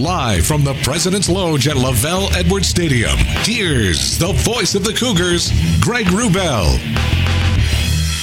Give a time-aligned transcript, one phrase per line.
[0.00, 5.50] Live from the President's Lounge at LaVell Edwards Stadium, here's the voice of the Cougars,
[5.82, 6.80] Greg Wrubell.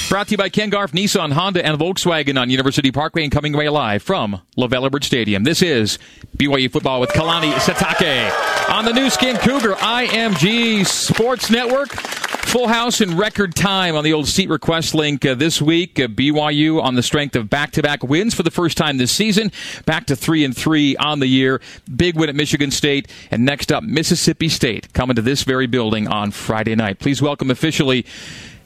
[0.08, 3.54] Brought to you by Ken Garff, Nissan, Honda, and Volkswagen on University Parkway and coming
[3.54, 5.44] away live from LaVell Edwards Stadium.
[5.44, 6.00] This is
[6.36, 11.90] BYU football with Kalani Sitake on the Nu Skin Cougar IMG Sports Network.
[12.48, 16.00] Full house in record time on the old seat request link uh, this week.
[16.00, 19.52] Uh, BYU on the strength of back-to-back wins for the first time this season,
[19.84, 21.60] back to three and three on the year.
[21.94, 26.08] Big win at Michigan State, and next up Mississippi State coming to this very building
[26.08, 26.98] on Friday night.
[27.00, 28.06] Please welcome officially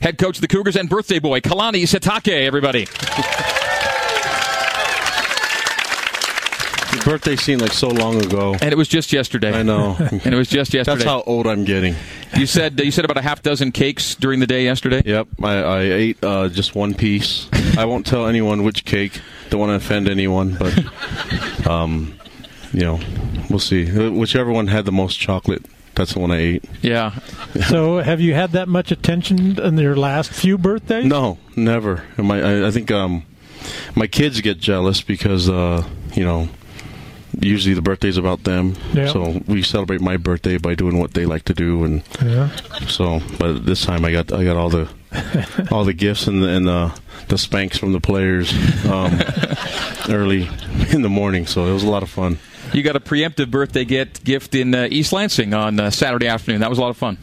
[0.01, 2.47] head coach of the Cougars and birthday boy Kalani Sitake.
[2.47, 2.87] Everybody.
[6.92, 8.55] Your birthday seemed like so long ago.
[8.61, 9.53] And it was just yesterday.
[9.53, 9.97] I know.
[9.99, 10.99] and it was just yesterday.
[10.99, 11.95] That's how old I'm getting.
[12.37, 15.03] You said you said about a half dozen cakes during the day yesterday.
[15.05, 17.49] Yep, I, I ate uh, just one piece.
[17.77, 19.21] I won't tell anyone which cake.
[19.51, 22.19] Don't want to offend anyone, but um,
[22.73, 23.01] you know,
[23.51, 23.91] we'll see.
[24.09, 26.65] Whichever one had the most chocolate, that's the one I ate.
[26.81, 27.19] Yeah.
[27.69, 31.05] so, have you had that much attention in your last few birthdays?
[31.05, 32.05] No, never.
[32.17, 33.25] My, I, I think um,
[33.95, 36.49] my kids get jealous because uh, you know
[37.43, 38.75] usually the birthday's about them.
[38.93, 39.13] Yeah.
[39.13, 42.55] So we celebrate my birthday by doing what they like to do, and yeah.
[42.87, 43.21] so.
[43.39, 44.89] But this time I got I got all the
[45.71, 48.53] all the gifts and the, and the, the spanks from the players
[48.87, 49.19] um,
[50.09, 50.49] early
[50.91, 51.47] in the morning.
[51.47, 52.39] So it was a lot of fun.
[52.73, 56.61] You got a preemptive birthday get gift in uh, East Lansing on uh, Saturday afternoon.
[56.61, 57.19] That was a lot of fun.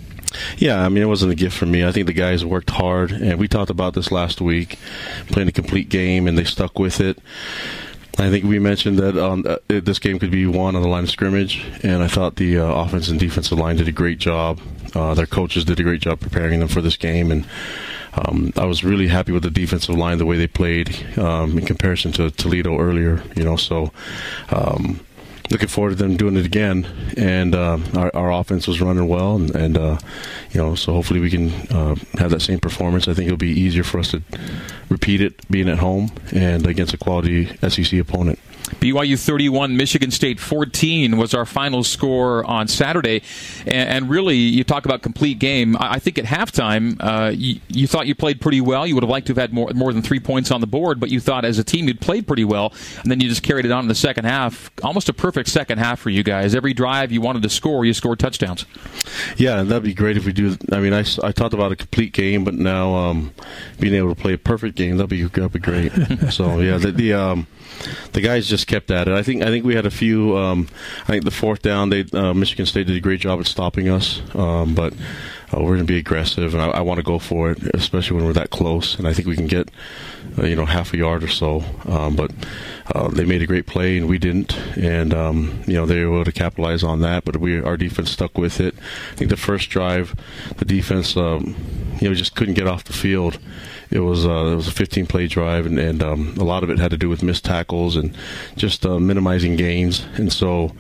[0.57, 1.83] Yeah, I mean, it wasn't a gift for me.
[1.83, 4.77] I think the guys worked hard, and we talked about this last week,
[5.27, 7.17] playing a complete game, and they stuck with it.
[8.19, 11.03] I think we mentioned that um, uh, this game could be won on the line
[11.03, 14.59] of scrimmage, and I thought the uh, offense and defensive line did a great job.
[14.93, 17.47] Uh, their coaches did a great job preparing them for this game, and
[18.13, 21.65] um, I was really happy with the defensive line the way they played um, in
[21.65, 23.23] comparison to Toledo earlier.
[23.37, 23.93] You know, so
[24.49, 24.99] um,
[25.49, 26.87] looking forward to them doing it again.
[27.17, 29.97] And uh, our, our, offense was running well, and, and uh,
[30.51, 33.07] you know, so hopefully we can uh, have that same performance.
[33.07, 34.21] I think it'll be easier for us to
[34.89, 38.39] repeat it being at home and against a quality SEC opponent.
[38.75, 43.21] BYU 31, Michigan State 14 was our final score on Saturday.
[43.65, 45.75] And, really, you talk about complete game.
[45.77, 48.87] I, I think at halftime, uh, you, you, thought you played pretty well.
[48.87, 50.99] You would have liked to have had more, more than three points on the board,
[50.99, 52.73] but you thought as a team you'd played pretty well.
[53.01, 54.71] And then you just carried it on in the second half.
[54.83, 56.55] Almost a perfect second half for you guys.
[56.55, 58.65] Every drive you wanted to score, you scored touchdowns.
[59.37, 60.57] Yeah, and that'd be great if we do.
[60.71, 63.33] I mean, I, I talked about a complete game, but now um,
[63.79, 65.91] being able to play a perfect game, that'd be, that'd be great.
[66.31, 67.47] so, yeah, the, the um,
[68.13, 69.13] the guys just kept at it.
[69.13, 70.37] I think I think we had a few.
[70.37, 70.67] Um,
[71.03, 73.89] I think the fourth down, they uh, Michigan State did a great job at stopping
[73.89, 74.93] us, um, but
[75.51, 78.17] uh, we're going to be aggressive, and I, I want to go for it, especially
[78.17, 78.97] when we're that close.
[78.97, 79.69] And I think we can get,
[80.37, 81.63] uh, you know, half a yard or so.
[81.85, 82.31] Um, but
[82.93, 86.15] uh, they made a great play, and we didn't, and um, you know they were
[86.15, 87.25] able to capitalize on that.
[87.25, 88.75] But we, our defense stuck with it.
[89.11, 90.15] I think the first drive,
[90.57, 91.55] the defense, um,
[91.99, 93.39] you know, just couldn't get off the field
[93.91, 96.69] it was uh, it was a 15 play drive, and, and um, a lot of
[96.69, 98.15] it had to do with missed tackles and
[98.55, 100.05] just uh, minimizing gains.
[100.15, 100.73] And so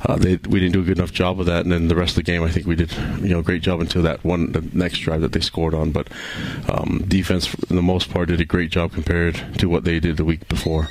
[0.00, 1.64] uh, they, we didn't do a good enough job of that.
[1.64, 3.62] And then the rest of the game, I think we did you know a great
[3.62, 5.92] job until that one the next drive that they scored on.
[5.92, 6.08] But
[6.68, 10.16] um, defense, for the most part, did a great job compared to what they did
[10.16, 10.88] the week before.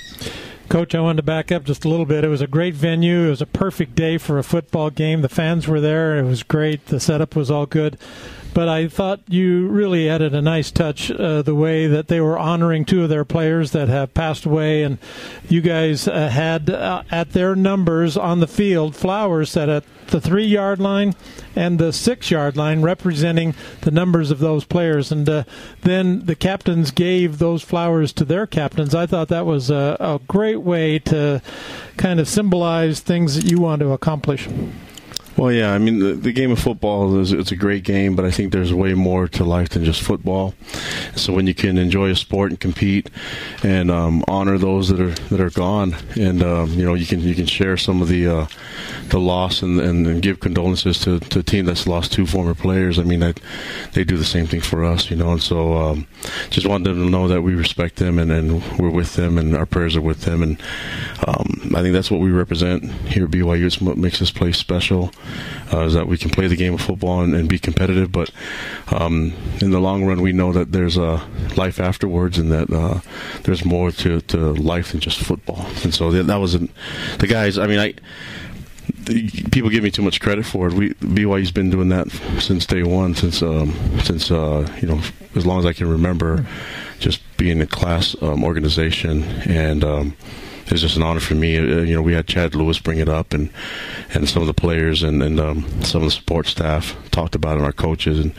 [0.70, 2.24] Coach, I wanted to back up just a little bit.
[2.24, 3.28] It was a great venue.
[3.28, 5.22] It was a perfect day for a football game.
[5.22, 6.18] The fans were there.
[6.18, 6.86] It was great.
[6.86, 7.98] The setup was all good
[8.54, 12.38] but I thought you really added a nice touch uh, the way that they were
[12.38, 14.98] honoring two of their players that have passed away, and
[15.50, 20.22] you guys uh, had uh, at their numbers on the field flowers set at the
[20.22, 21.16] three yard line
[21.56, 25.12] and the six yard line, representing the numbers of those players.
[25.12, 25.44] And uh,
[25.82, 28.94] then the captains gave those flowers to their captains.
[28.94, 31.42] I thought that was a, a great way to
[31.98, 34.48] kind of symbolize things that you want to accomplish.
[35.36, 38.24] Well, yeah, I mean the, the game of football is it's a great game, but
[38.24, 40.54] I think there's way more to life than just football.
[41.16, 43.10] So when you can enjoy a sport and compete
[43.64, 47.22] and um, honor those that are that are gone, and um, you know you can
[47.22, 48.48] you can share some of the uh,
[49.10, 52.56] the loss and, and, and, give condolences to, to a team that's lost two former
[52.56, 52.98] players.
[52.98, 53.34] I mean, I,
[53.94, 55.32] they do the same thing for us, you know.
[55.32, 56.08] And so um,
[56.50, 59.56] just wanted them to know that we respect them and, and we're with them and
[59.56, 60.42] our prayers are with them.
[60.42, 60.62] And
[61.28, 63.66] um, I think that's what we represent here at BYU.
[63.66, 65.12] It's what makes this place special
[65.72, 68.32] uh, is that we can play the game of football and, and be competitive, but
[68.92, 71.26] um, in the long run, we know that there's a
[71.56, 73.00] life afterwards, and that uh,
[73.44, 75.66] there's more to, to life than just football.
[75.84, 76.70] And so that, was not
[77.20, 77.58] the guys.
[77.58, 77.94] I mean, I
[79.52, 80.74] people give me too much credit for it.
[80.74, 82.10] We BYU's been doing that
[82.40, 83.74] since day one, since um,
[84.04, 85.02] since uh, you know
[85.36, 86.46] as long as I can remember,
[87.00, 89.84] just being a class um, organization and.
[89.84, 90.18] Um,
[90.74, 91.58] it's just an honor for me.
[91.58, 93.50] Uh, you know, we had Chad Lewis bring it up, and
[94.14, 97.58] and some of the players and and um, some of the support staff talked about
[97.58, 98.34] it, our coaches, and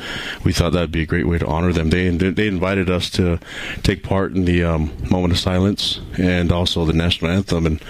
[0.44, 1.90] we thought that'd be a great way to honor them.
[1.90, 3.38] They they invited us to
[3.82, 7.82] take part in the um, moment of silence and also the national anthem, and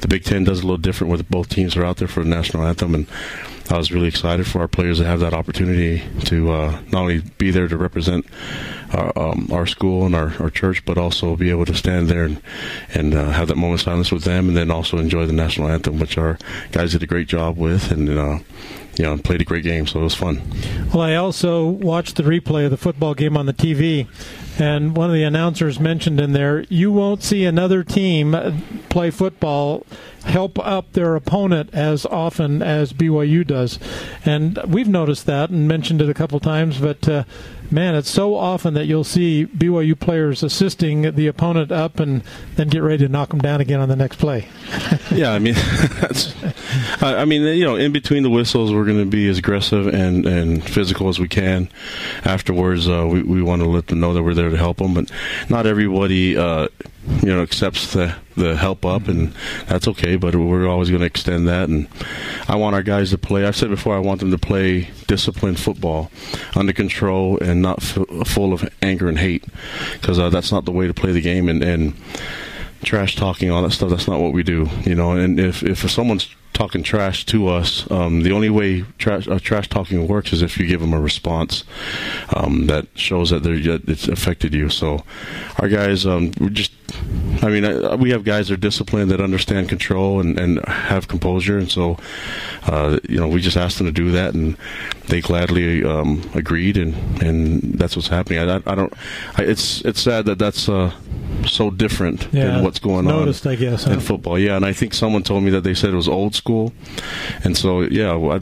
[0.00, 2.28] the Big Ten does a little different with both teams are out there for the
[2.30, 3.06] national anthem, and
[3.70, 7.20] I was really excited for our players to have that opportunity to uh, not only
[7.36, 8.24] be there to represent
[8.92, 12.24] our, um, our school and our, our, church, but also be able to stand there
[12.24, 12.40] and,
[12.94, 15.68] and uh, have that moment of silence with them, and then also enjoy the national
[15.68, 16.38] anthem, which our
[16.72, 18.38] guys did a great job with, and uh,
[18.98, 20.42] you know, played a great game, so it was fun.
[20.92, 24.08] Well, I also watched the replay of the football game on the TV,
[24.58, 28.34] and one of the announcers mentioned in there, you won't see another team
[28.88, 29.86] play football
[30.24, 33.78] help up their opponent as often as BYU does.
[34.24, 37.24] And we've noticed that and mentioned it a couple times, but uh,
[37.70, 42.22] man, it's so often that you'll see BYU players assisting the opponent up and
[42.56, 44.48] then get ready to knock them down again on the next play.
[45.10, 45.54] yeah, I mean,
[47.00, 50.26] I mean, you know, in between the whistles, we're going to be as aggressive and,
[50.26, 51.68] and physical as we can.
[52.24, 54.94] Afterwards, uh, we, we want to let them know that we're there to help them,
[54.94, 55.10] but
[55.48, 56.68] not everybody, uh,
[57.22, 59.34] you know, accepts the the help up, and
[59.66, 60.16] that's okay.
[60.16, 61.88] But we're always going to extend that, and
[62.48, 63.44] I want our guys to play.
[63.44, 66.10] I've said before, I want them to play disciplined football,
[66.54, 69.44] under control, and not f- full of anger and hate,
[69.94, 71.48] because uh, that's not the way to play the game.
[71.48, 71.94] And, and
[72.84, 73.90] trash talking, all that stuff.
[73.90, 75.12] That's not what we do, you know.
[75.12, 79.68] And if if someone's talking trash to us, um, the only way trash uh, trash
[79.68, 81.62] talking works is if you give them a response
[82.34, 84.68] um, that shows that they're it's affected you.
[84.68, 85.04] So
[85.60, 86.72] our guys, um, we just,
[87.42, 91.06] I mean, I, we have guys that are disciplined that understand control and, and have
[91.06, 91.96] composure, and so
[92.66, 94.56] uh, you know we just asked them to do that, and
[95.06, 98.40] they gladly um, agreed, and and that's what's happening.
[98.40, 98.92] I, I don't.
[99.36, 100.68] I, it's it's sad that that's.
[100.68, 100.92] Uh,
[101.48, 104.38] so different yeah, than what's going noticed, on I guess, in football.
[104.38, 106.72] Yeah, and I think someone told me that they said it was old school,
[107.44, 108.40] and so yeah, I,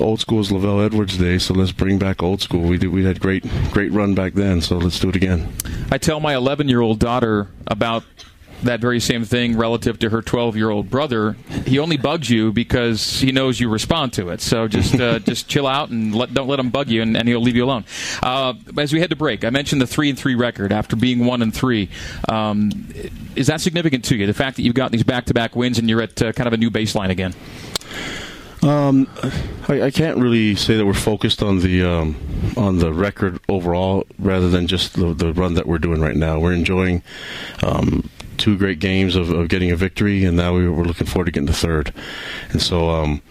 [0.00, 2.62] old school is LaVell Edwards Day, so let's bring back old school.
[2.62, 5.52] We did, we had great great run back then, so let's do it again.
[5.90, 8.04] I tell my 11 year old daughter about
[8.62, 11.36] that very same thing relative to her 12 year old brother.
[11.66, 14.40] He only bugs you because he knows you respond to it.
[14.40, 17.28] So just uh, just chill out and let, don't let him bug you, and, and
[17.28, 17.84] he'll leave you alone.
[18.22, 21.24] Uh, as we head to break, I mentioned the three and three record after being
[21.26, 21.88] one and three.
[22.28, 22.88] Um,
[23.34, 24.26] is that significant to you?
[24.26, 26.46] The fact that you've got these back to back wins and you're at uh, kind
[26.46, 27.34] of a new baseline again.
[28.62, 29.06] Um,
[29.68, 32.16] I, I, can't really say that we're focused on the um,
[32.56, 36.40] on the record overall, rather than just the, the, run that we're doing right now.
[36.40, 37.02] We're enjoying
[37.62, 41.26] um, two great games of, of getting a victory, and now we, are looking forward
[41.26, 41.92] to getting the third.
[42.50, 43.22] And so um,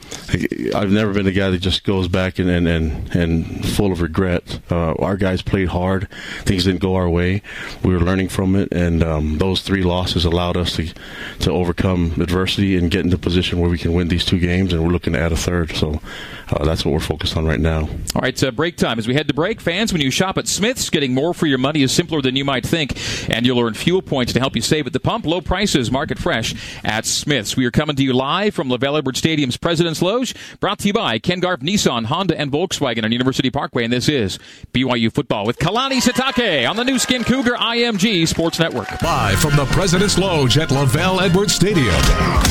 [0.76, 4.02] I've never been a guy that just goes back and and, and, and full of
[4.02, 4.60] regret.
[4.70, 6.08] Uh, our guys played hard.
[6.42, 7.42] Things didn't go our way.
[7.84, 10.94] We were learning from it, and um, those three losses allowed us to
[11.40, 14.74] to overcome adversity and get into a position where we can win these two games.
[14.74, 15.76] And we're looking to add a third.
[15.76, 16.02] So
[16.50, 17.82] uh, that's what we're focused on right now.
[18.16, 19.00] All right, uh, break time.
[19.00, 21.58] As we head to break, fans, when you shop at Smith's, getting more for your
[21.58, 22.94] money is simpler than you might think,
[23.30, 25.26] and you'll earn fuel points to help you save at the pump.
[25.26, 27.56] Low prices, market fresh at Smith's.
[27.56, 30.94] We are coming to you live from LaVell Edwards Stadium's President's Loge, brought to you
[30.94, 34.40] by Ken Garff Nissan, Honda, and Volkswagen on University Parkway, and this is
[34.74, 39.02] BYU Football with Kalani Sitake on the Nu Skin Cougar IMG Sports Network.
[39.02, 41.94] Live from the President's Loge at LaVell Edwards Stadium.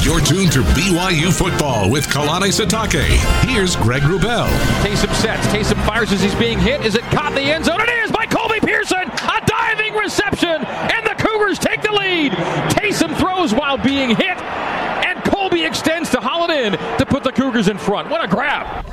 [0.02, 3.04] You're tuned to BYU Football with Kalani Sitake.
[3.48, 4.48] Here's Greg Wrubell.
[4.82, 5.46] Taysom sets.
[5.46, 6.84] Taysom fires as he's being hit.
[6.84, 7.80] Is it caught in the end zone?
[7.80, 9.10] It is by Colby Pearson.
[9.10, 12.30] A diving reception, and the Cougars take the lead.
[12.30, 17.66] Taysom throws while being hit, and Colby extends to it in to put the Cougars
[17.66, 18.08] in front.
[18.08, 18.86] What a grab!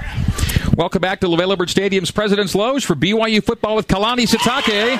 [0.76, 4.98] Welcome back to LaVell Edwards Stadium's President's Loge for BYU football with Kalani Sitake.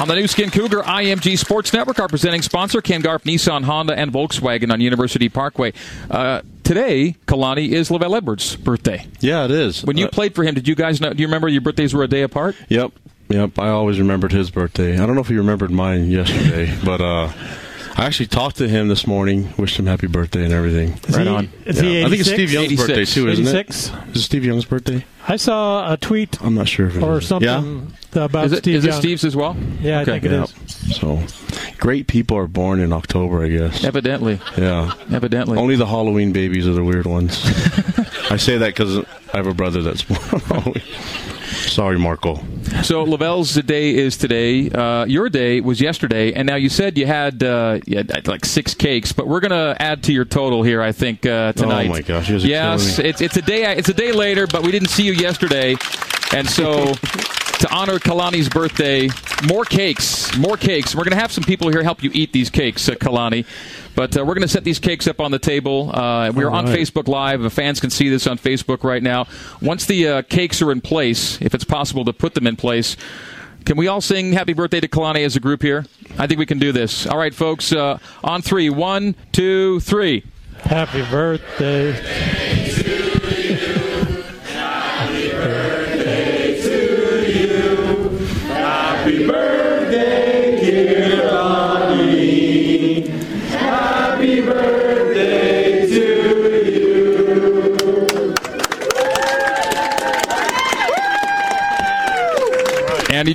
[0.00, 3.98] On the Nu Skin Cougar IMG Sports Network, our presenting sponsor, Ken Garff, Nissan, Honda,
[3.98, 5.72] and Volkswagen on University Parkway.
[6.08, 9.04] Uh, today, Kalani, is LaVell Edwards' birthday.
[9.18, 9.82] Yeah, it is.
[9.82, 11.12] When you uh, played for him, did you guys know?
[11.12, 12.54] Do you remember your birthdays were a day apart?
[12.68, 12.92] Yep.
[13.28, 13.58] Yep.
[13.58, 14.94] I always remembered his birthday.
[14.94, 17.32] I don't know if he remembered mine yesterday, but uh,
[17.98, 20.92] I actually talked to him this morning, wished him happy birthday and everything.
[21.08, 21.48] Is right he, on.
[21.64, 22.06] Is yeah.
[22.06, 22.86] I think it's Steve Young's 86.
[22.86, 23.88] birthday too, isn't 86?
[23.88, 24.08] it?
[24.10, 25.04] Is it Steve Young's birthday?
[25.26, 26.40] I saw a tweet.
[26.42, 28.24] I'm not sure if it or something yeah?
[28.24, 28.94] about is it, Steve is Young.
[28.94, 29.56] it Steve's as well?
[29.80, 30.16] Yeah, okay.
[30.16, 30.44] I think it yeah.
[30.44, 30.96] is.
[30.96, 31.22] So,
[31.78, 33.82] great people are born in October, I guess.
[33.82, 34.40] Evidently.
[34.58, 34.92] Yeah.
[35.10, 35.58] Evidently.
[35.58, 37.40] Only the Halloween babies are the weird ones.
[38.30, 38.98] I say that because
[39.32, 40.74] I have a brother that's born
[41.56, 42.36] Sorry, Marco.
[42.82, 44.68] So LaVell's day is today.
[44.70, 48.44] Uh, your day was yesterday, and now you said you had, uh, you had like
[48.44, 50.82] six cakes, but we're going to add to your total here.
[50.82, 51.86] I think uh, tonight.
[51.86, 52.28] Oh my gosh!
[52.30, 55.76] Yes, it's it's a day it's a day later, but we didn't see you yesterday,
[56.32, 56.94] and so.
[57.60, 59.08] to honor Kalani's birthday,
[59.48, 60.94] more cakes, more cakes.
[60.94, 63.46] We're going to have some people here help you eat these cakes, uh, Kalani.
[63.96, 65.90] But uh, we're going to set these cakes up on the table.
[65.92, 66.66] Uh, we're on.
[66.66, 67.40] Facebook Live.
[67.40, 69.26] The fans can see this on Facebook right now.
[69.62, 72.96] Once the uh, cakes are in place, if it's possible to put them in place,
[73.64, 75.86] can we all sing Happy Birthday to Kalani as a group here?
[76.18, 77.06] I think we can do this.
[77.06, 77.72] All right, folks.
[77.72, 78.68] Uh, on three.
[78.68, 80.24] One, two, three.
[80.58, 81.92] Happy birthday.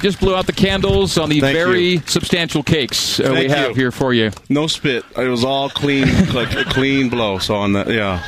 [0.02, 2.00] Just blew out the candles on the Thank very you.
[2.06, 3.76] substantial cakes uh, we have you.
[3.76, 4.32] here for you.
[4.50, 5.06] No spit.
[5.16, 7.38] It was all clean, like a clean blow.
[7.38, 8.24] So on that, yeah.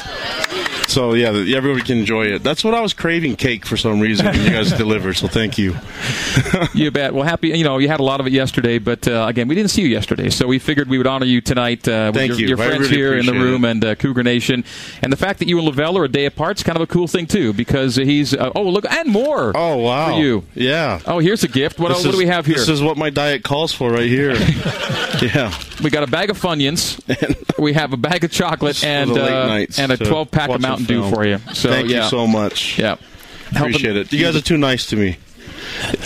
[0.88, 2.44] So yeah, everybody can enjoy it.
[2.44, 4.28] That's what I was craving, cake for some reason.
[4.28, 5.76] And you guys delivered, so thank you.
[6.74, 7.14] You bet.
[7.14, 7.50] Well, happy.
[7.50, 9.82] You know, you had a lot of it yesterday, but uh, again, we didn't see
[9.82, 12.48] you yesterday, so we figured we would honor you tonight uh, with Thank your, you.
[12.50, 13.72] your friends really here in the room it.
[13.72, 14.64] and uh, Cougar Nation,
[15.02, 16.88] and the fact that you and LaVell are a day apart is kind of a
[16.88, 19.52] cool thing too, because he's uh, oh look and more.
[19.56, 20.44] Oh wow, for you.
[20.56, 21.00] Yeah.
[21.06, 21.80] Oh, here's a gift.
[21.80, 22.56] What, This what do we have here?
[22.56, 24.34] This is what my diet calls for right here.
[25.22, 25.54] yeah.
[25.84, 27.00] we got a bag of Funyuns.
[27.60, 30.64] we have a bag of chocolate is and uh, and a to 12 pack of
[30.64, 31.40] a Mountain Dew for you.
[31.54, 32.78] So Thank yeah, you so much.
[32.80, 32.96] yeah.
[33.52, 34.12] Appreciate it.
[34.12, 35.18] You guys are too nice to me.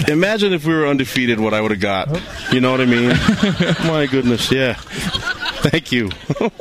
[0.07, 2.09] Imagine if we were undefeated, what I would have got.
[2.51, 3.09] You know what I mean?
[3.87, 4.79] My goodness, yeah.
[5.61, 6.11] Thank you.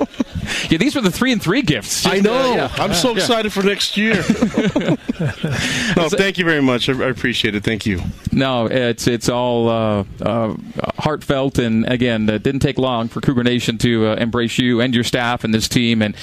[0.71, 2.07] Yeah, these were the three and three gifts.
[2.07, 2.55] I Just, uh, know.
[2.55, 2.73] yeah.
[2.76, 4.15] I'm so excited for next year.
[5.97, 6.88] no, thank you very much.
[6.88, 7.65] I, I appreciate it.
[7.65, 8.00] Thank you.
[8.33, 10.55] No, it's it's all uh, uh,
[10.99, 14.95] heartfelt, and again, it didn't take long for Cougar Nation to uh, embrace you and
[14.95, 16.03] your staff and this team.
[16.03, 16.15] And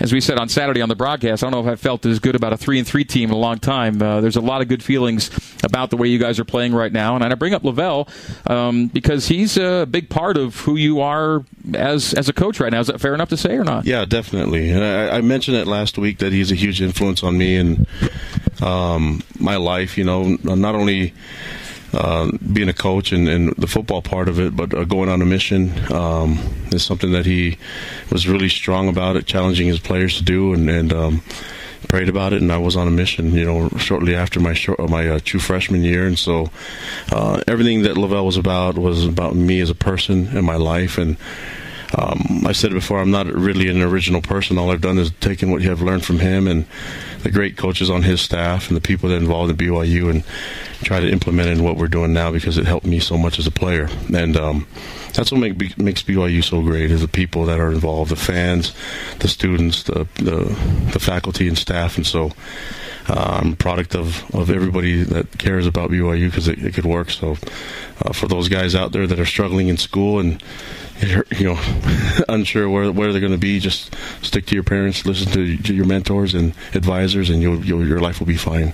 [0.00, 2.18] as we said on Saturday on the broadcast, I don't know if I felt as
[2.18, 4.00] good about a three and three team in a long time.
[4.00, 5.30] Uh, there's a lot of good feelings
[5.64, 8.08] about the way you guys are playing right now, and I bring up LaVell
[8.50, 12.72] um, because he's a big part of who you are as as a coach right
[12.72, 12.80] now.
[12.80, 13.84] Is that fair enough to say or not?
[13.84, 14.70] Yeah, definitely.
[14.70, 17.86] And I, I mentioned it last week that he's a huge influence on me and
[18.60, 19.96] um, my life.
[19.96, 21.14] You know, not only
[21.92, 25.20] uh, being a coach and, and the football part of it, but uh, going on
[25.20, 26.38] a mission um,
[26.72, 27.58] is something that he
[28.10, 31.22] was really strong about it, challenging his players to do, and, and um,
[31.88, 32.42] prayed about it.
[32.42, 35.40] And I was on a mission, you know, shortly after my short, my uh, true
[35.40, 36.50] freshman year, and so
[37.10, 40.98] uh, everything that LaVell was about was about me as a person and my life
[40.98, 41.16] and.
[41.94, 43.00] Um, I said it before.
[43.00, 44.56] I'm not really an original person.
[44.56, 46.64] All I've done is taken what have learned from him and
[47.22, 50.24] the great coaches on his staff and the people that involved in BYU and
[50.82, 53.38] try to implement it in what we're doing now because it helped me so much
[53.38, 53.90] as a player.
[54.14, 54.66] And um,
[55.14, 58.74] that's what make, makes BYU so great is the people that are involved, the fans,
[59.18, 60.44] the students, the the,
[60.92, 61.96] the faculty and staff.
[61.96, 62.32] And so
[63.08, 67.10] a product of, of everybody that cares about BYU because it, it could work.
[67.10, 67.36] So
[68.04, 70.42] uh, for those guys out there that are struggling in school and
[71.00, 71.58] you're, know
[72.28, 75.74] unsure where where they're going to be, just stick to your parents, listen to, to
[75.74, 78.72] your mentors and advisors, and you'll, you'll your life will be fine.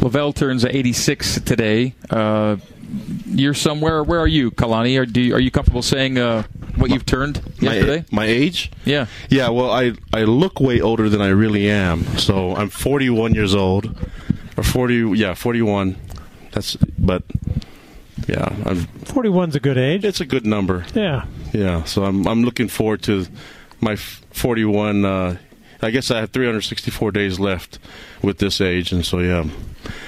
[0.00, 1.94] LaVell turns 86 today.
[2.10, 2.56] Uh,
[3.26, 4.02] you're somewhere.
[4.02, 4.98] Where are you, Kalani?
[5.00, 6.44] Are, do you, are you comfortable saying uh,
[6.76, 8.04] what you've turned yesterday?
[8.10, 8.70] My, my age?
[8.84, 9.06] Yeah.
[9.30, 12.04] Yeah, well, I I look way older than I really am.
[12.18, 13.94] So I'm 41 years old,
[14.56, 15.12] or 40.
[15.16, 15.96] Yeah, 41.
[16.52, 17.22] That's but
[18.26, 20.04] yeah, I'm, 41's a good age.
[20.04, 20.84] it's a good number.
[20.94, 21.26] Yeah.
[21.52, 23.26] Yeah, so I'm I'm looking forward to
[23.80, 25.04] my 41.
[25.04, 25.36] Uh,
[25.80, 27.78] I guess I have 364 days left
[28.22, 29.44] with this age, and so yeah,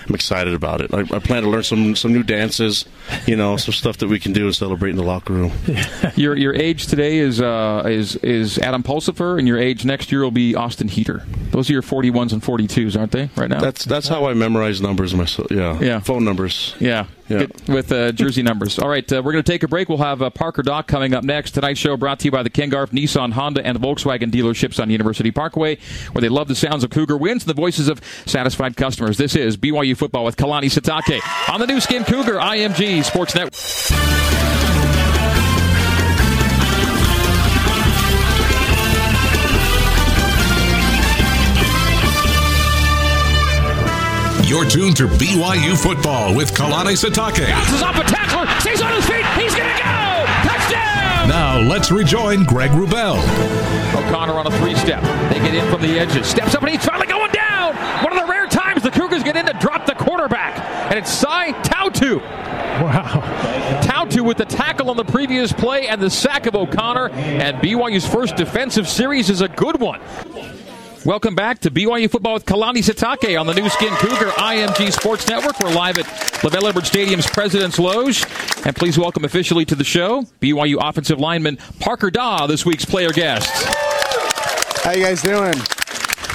[0.09, 0.93] I'm, excited about it.
[0.93, 2.85] I, I plan to learn some some new dances,
[3.27, 5.53] you know, some stuff that we can do and celebrate in the locker room.
[6.17, 10.23] Your your age today is uh, is is Adam Pulsipher, and your age next year
[10.23, 11.23] will be Austin Heater.
[11.51, 13.29] Those are your 41s and 42s, aren't they?
[13.37, 13.61] Right now.
[13.61, 15.51] That's that's how I memorize numbers myself.
[15.51, 16.01] Yeah, Yeah.
[16.01, 16.75] phone numbers.
[16.79, 17.47] Yeah, Yeah.
[17.69, 18.79] With uh, jersey numbers.
[18.79, 19.89] All right, uh, we're going to take a break.
[19.89, 21.53] We'll have uh, Parker Dawe coming up next.
[21.53, 24.91] Tonight's show brought to you by the Ken Garff, Nissan, Honda, and Volkswagen dealerships on
[24.91, 25.79] University Parkway,
[26.13, 29.17] where they love the sounds of Cougar wins and the voices of satisfied customers.
[29.19, 31.21] This is BYU football with Kalani Sitake
[31.53, 33.55] on the Nu Skin Cougar IMG Sports Network.
[44.49, 47.47] You're tuned to BYU football with Kalani Sitake.
[47.47, 50.27] Bounces off a tackler, stays on his feet, he's going to go!
[50.49, 51.29] Touchdown!
[51.29, 53.21] Now let's rejoin Greg Wrubell.
[53.95, 55.03] O'Connor on a three-step.
[55.33, 56.27] They get in from the edges.
[56.27, 57.77] Steps up and he's finally going down.
[58.03, 60.57] One of the rare times the Cougars get in to drop the quarterback.
[60.91, 62.21] And it's Cy Tautu.
[62.21, 63.81] Wow.
[63.81, 67.11] Tautu with the tackle on the previous play and the sack of O'Connor.
[67.11, 70.01] And BYU's first defensive series is a good one.
[71.05, 75.29] Welcome back to BYU Football with Kalani Sitake on the Nu Skin Cougar IMG Sports
[75.29, 75.61] Network.
[75.61, 78.25] We're live at LaVell Edwards Stadium's President's Loge.
[78.67, 83.11] And please welcome officially to the show BYU offensive lineman Parker Dawe, this week's player
[83.11, 83.49] guest.
[84.83, 85.55] How you guys doing?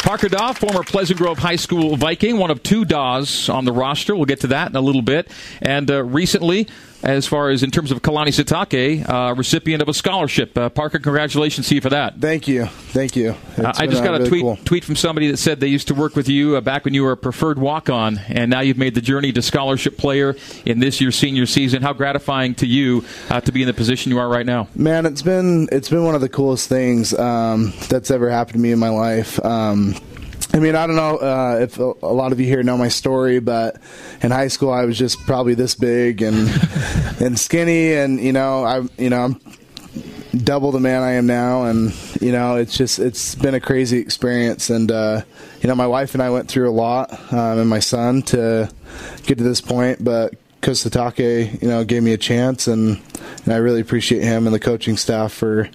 [0.06, 4.16] Parker Dawe, former Pleasant Grove High School Viking, one of two Dawes on the roster.
[4.16, 5.32] We'll get to that in a little bit.
[5.64, 6.68] And uh, recently,
[7.06, 10.58] as far as in terms of Kalani Sitake, uh, recipient of a scholarship.
[10.58, 12.20] Uh, Parker, congratulations to you for that.
[12.20, 13.36] Thank you, thank you.
[13.58, 14.58] Uh, I just got a really tweet cool.
[14.66, 17.04] tweet from somebody that said they used to work with you uh, back when you
[17.04, 20.36] were a preferred walk on, and now you've made the journey to scholarship player
[20.66, 21.84] in this year's senior season.
[21.84, 24.68] How gratifying to you uh, to be in the position you are right now?
[24.76, 28.60] Man, it's been it's been one of the coolest things um, that's ever happened to
[28.60, 29.44] me in my life.
[29.46, 29.96] Um,
[30.54, 32.88] I mean, I don't know uh, if a a lot of you here know my
[32.88, 33.78] story, but
[34.22, 36.50] in high school I was just probably this big and
[37.20, 39.42] and skinny, and you know, I you know I'm
[40.44, 44.00] double the man I am now, and you know, it's just it's been a crazy
[44.00, 45.22] experience, and uh,
[45.62, 48.70] you know, my wife and I went through a lot, um, and my son to
[49.24, 50.36] get to this point, but
[50.66, 53.00] Coach Sitake, you know, gave me a chance, and,
[53.46, 55.70] and I really appreciate him and the coaching staff for,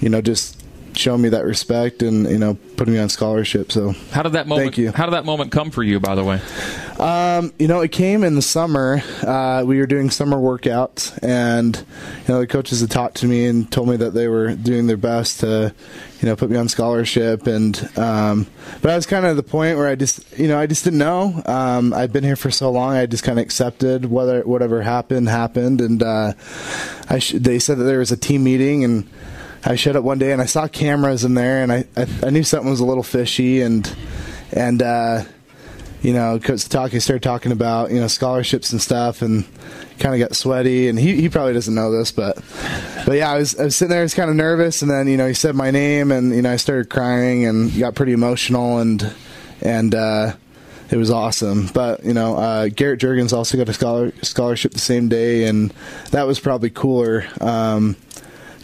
[0.00, 0.57] you know, just
[0.98, 3.72] showing me that respect and you know putting me on scholarship.
[3.72, 4.66] So How did that moment?
[4.66, 4.92] Thank you.
[4.92, 6.00] How did that moment come for you?
[6.00, 6.40] By the way,
[6.98, 9.02] um, you know, it came in the summer.
[9.22, 13.46] Uh, we were doing summer workouts, and you know, the coaches had talked to me
[13.46, 15.74] and told me that they were doing their best to,
[16.20, 17.46] you know, put me on scholarship.
[17.46, 18.46] And um,
[18.82, 20.84] but I was kind of at the point where I just, you know, I just
[20.84, 21.40] didn't know.
[21.46, 25.28] Um, I'd been here for so long, I just kind of accepted whether whatever happened
[25.28, 25.80] happened.
[25.80, 26.32] And uh,
[27.08, 29.08] I sh- they said that there was a team meeting and.
[29.64, 32.30] I showed up one day and I saw cameras in there, and I, I, I
[32.30, 33.90] knew something was a little fishy, and
[34.52, 35.24] and uh,
[36.02, 39.44] you know, Coach Sitake started talking about you know scholarships and stuff, and
[39.98, 40.88] kind of got sweaty.
[40.88, 42.36] And he, he probably doesn't know this, but
[43.04, 45.08] but yeah, I was I was sitting there, I was kind of nervous, and then
[45.08, 48.12] you know he said my name, and you know I started crying and got pretty
[48.12, 49.12] emotional, and
[49.60, 50.34] and uh,
[50.90, 51.66] it was awesome.
[51.74, 55.72] But you know, uh, Garrett Juergens also got a scholar, scholarship the same day, and
[56.12, 57.26] that was probably cooler.
[57.40, 57.96] Um,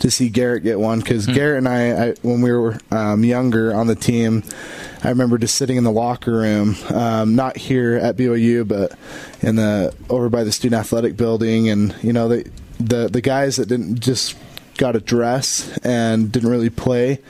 [0.05, 3.75] to see Garrett get one because Garrett and I, I, when we were um, younger
[3.75, 4.45] on the team,
[5.03, 8.93] I remember just sitting in the locker room, um, not here at BYU, but
[9.41, 13.57] in the over by the student athletic building, and you know the the the guys
[13.57, 14.37] that didn't just
[14.77, 17.21] got a dress and didn't really play.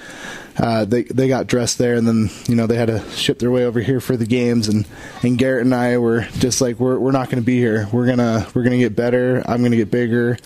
[0.58, 3.52] Uh, they they got dressed there, and then you know they had to ship their
[3.52, 4.84] way over here for the games, and
[5.22, 7.88] and Garrett and I were just like we're we're not going to be here.
[7.92, 9.44] We're gonna we're gonna get better.
[9.46, 10.38] I'm gonna get bigger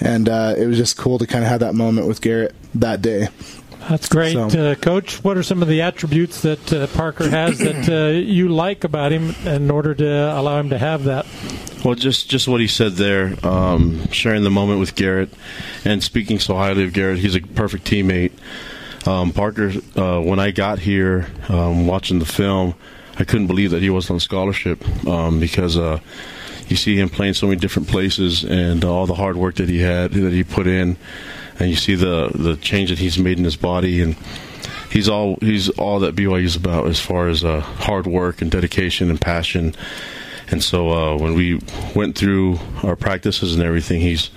[0.00, 3.02] and uh, it was just cool to kind of have that moment with Garrett that
[3.02, 3.28] day.
[3.88, 5.22] That's great, So- uh, Coach.
[5.22, 9.12] What are some of the attributes that uh, Parker has that uh, you like about
[9.12, 11.24] him in order to allow him to have that?
[11.84, 15.32] Well, just just what he said there, um, sharing the moment with Garrett,
[15.84, 17.18] and speaking so highly of Garrett.
[17.20, 18.32] He's a perfect teammate.
[19.06, 22.74] Um, Parker, uh, when I got here, um, watching the film,
[23.20, 26.00] I couldn't believe that he was on scholarship um, because uh,
[26.68, 29.80] you see him playing so many different places and all the hard work that he
[29.80, 30.96] had that he put in,
[31.58, 34.16] and you see the the change that he's made in his body and.
[34.88, 38.50] He's all he's all that BYU is about as far as uh, hard work and
[38.50, 39.74] dedication and passion.
[40.48, 41.60] And so uh, when we
[41.94, 44.30] went through our practices and everything, he's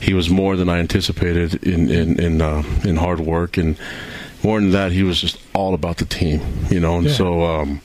[0.00, 3.76] he was more than I anticipated in in in, uh, in hard work, and
[4.42, 6.96] more than that, he was just all about the team, you know.
[6.96, 7.12] And Yeah.
[7.12, 7.80] so um,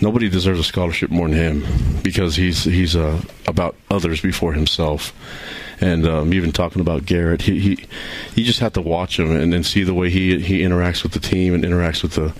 [0.00, 5.12] nobody deserves a scholarship more than him because he's he's uh, about others before himself.
[5.82, 7.86] And um, even talking about Garrett, he, he
[8.34, 11.12] you just have to watch him and then see the way he he interacts with
[11.12, 12.34] the team and interacts with the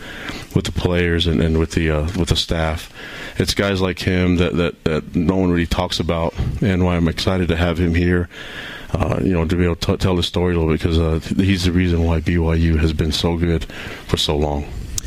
[0.55, 2.93] with the players and, and with the uh, with the staff.
[3.39, 7.09] It's guys like him that, that, that no one really talks about, and why I'm
[7.09, 8.29] excited to have him here.
[8.93, 10.99] Uh, you know, to be able to t- tell his story a little bit because
[10.99, 13.65] uh, he's the reason why BYU has been so good
[14.09, 14.67] for so long.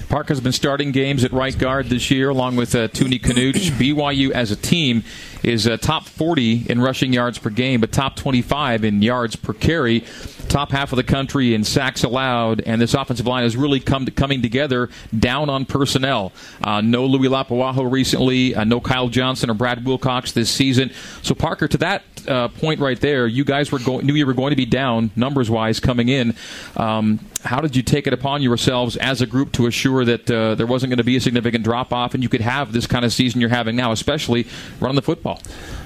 [0.09, 3.71] Parker's been starting games at right guard this year, along with uh, Tuni Kanuch.
[3.71, 5.03] BYU as a team
[5.43, 9.53] is uh, top 40 in rushing yards per game, but top 25 in yards per
[9.53, 10.05] carry.
[10.49, 14.05] Top half of the country in sacks allowed, and this offensive line has really come
[14.05, 16.31] to, coming together down on personnel.
[16.63, 20.91] Uh, no Louis Lapuaho recently, uh, no Kyle Johnson or Brad Wilcox this season.
[21.21, 24.33] So Parker, to that uh, point right there, you guys were going, knew you were
[24.33, 26.35] going to be down numbers wise coming in.
[26.77, 30.55] Um, how did you take it upon yourselves as a group to assure that uh,
[30.55, 33.05] there wasn't going to be a significant drop off and you could have this kind
[33.05, 34.47] of season you're having now, especially
[34.79, 35.41] running the football?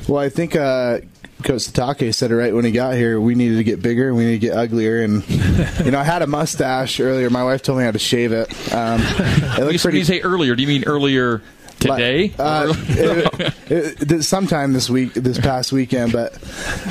[0.08, 1.00] Well, I think uh,
[1.44, 3.20] Coach Sitake said it right when he got here.
[3.20, 4.08] We needed to get bigger.
[4.08, 5.02] and We need to get uglier.
[5.04, 5.28] And
[5.86, 7.30] you know, I had a mustache earlier.
[7.30, 8.48] My wife told me how to shave it.
[8.74, 10.00] Um, it looks pretty.
[10.00, 11.42] you say earlier, do you mean earlier
[11.80, 12.34] today?
[12.40, 16.34] Uh, it- it- it- sometime this week, this past weekend, but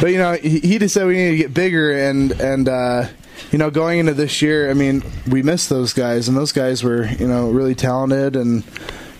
[0.00, 3.06] but you know, he, he just said we need to get bigger, and and uh,
[3.50, 6.82] you know, going into this year, I mean, we missed those guys, and those guys
[6.82, 8.64] were, you know, really talented, and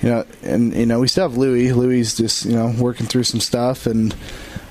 [0.03, 1.73] you know, and you know, we still have Louis.
[1.73, 4.15] Louis is just, you know, working through some stuff, and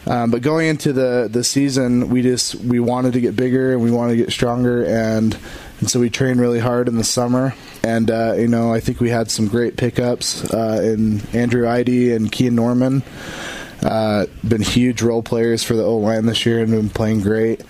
[0.08, 3.82] um, but going into the the season, we just we wanted to get bigger and
[3.82, 5.38] we wanted to get stronger, and
[5.80, 7.56] and so we trained really hard in the summer.
[7.84, 12.14] And uh, you know, I think we had some great pickups uh, in Andrew Idy
[12.14, 13.04] and Kean Norman.
[13.82, 17.62] Uh, been huge role players for the O line this year and been playing great.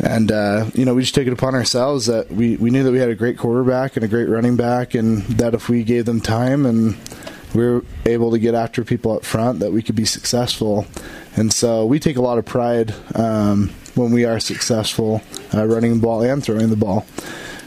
[0.00, 2.92] And uh, you know, we just took it upon ourselves that we, we knew that
[2.92, 6.04] we had a great quarterback and a great running back, and that if we gave
[6.04, 6.96] them time and
[7.54, 10.86] we were able to get after people up front, that we could be successful.
[11.36, 15.94] And so we take a lot of pride um, when we are successful uh, running
[15.94, 17.06] the ball and throwing the ball.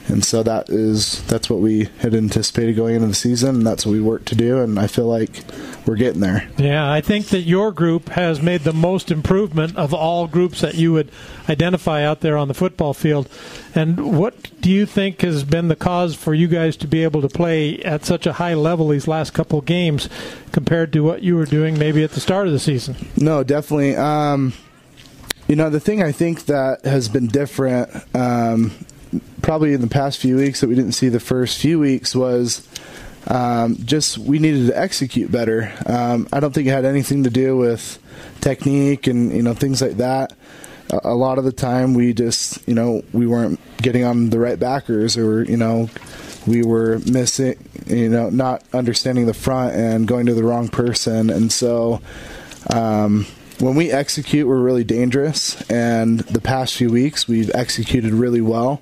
[0.07, 3.85] And so that is that's what we had anticipated going into the season, and that's
[3.85, 4.59] what we worked to do.
[4.59, 5.43] And I feel like
[5.85, 6.47] we're getting there.
[6.57, 10.75] Yeah, I think that your group has made the most improvement of all groups that
[10.75, 11.11] you would
[11.49, 13.29] identify out there on the football field.
[13.75, 17.21] And what do you think has been the cause for you guys to be able
[17.21, 20.09] to play at such a high level these last couple of games
[20.51, 22.95] compared to what you were doing maybe at the start of the season?
[23.15, 23.95] No, definitely.
[23.95, 24.53] Um,
[25.47, 28.71] you know, the thing I think that has been different, um,
[29.41, 32.67] probably in the past few weeks that we didn't see the first few weeks, was
[33.27, 35.73] um, just we needed to execute better.
[35.85, 37.99] Um, I don't think it had anything to do with
[38.41, 40.33] technique and you know things like that.
[40.89, 44.39] A, a lot of the time, we just you know we weren't getting on the
[44.39, 45.89] right backers, or you know
[46.45, 51.29] we were missing, you know, not understanding the front and going to the wrong person,
[51.29, 52.01] and so.
[52.69, 53.25] Um,
[53.59, 55.59] when we execute, we're really dangerous.
[55.69, 58.81] And the past few weeks, we've executed really well.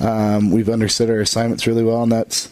[0.00, 2.50] Um, we've understood our assignments really well, and that's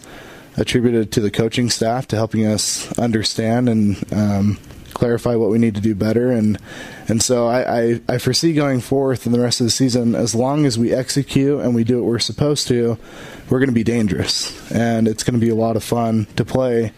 [0.57, 4.59] attributed to the coaching staff to helping us understand and um,
[4.95, 6.31] clarify what we need to do better.
[6.31, 6.59] And
[7.09, 10.35] and so I, I, I foresee going forth in the rest of the season, as
[10.35, 12.99] long as we execute and we do what we're supposed to,
[13.51, 16.45] we're going to be dangerous, and it's going to be a lot of fun to
[16.45, 16.93] play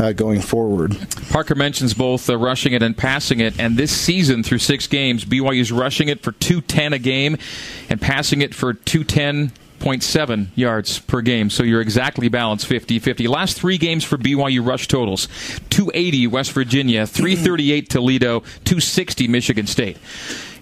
[0.00, 0.96] uh, going forward.
[1.30, 5.24] Parker mentions both uh, rushing it and passing it, and this season through six games,
[5.24, 7.36] BYU's rushing it for 210 a game
[7.88, 11.48] and passing it for 210 0.7 yards per game.
[11.48, 13.26] So you're exactly balanced 50 50.
[13.28, 15.26] Last three games for BYU rush totals
[15.70, 19.96] 280 West Virginia, 338 Toledo, 260 Michigan State.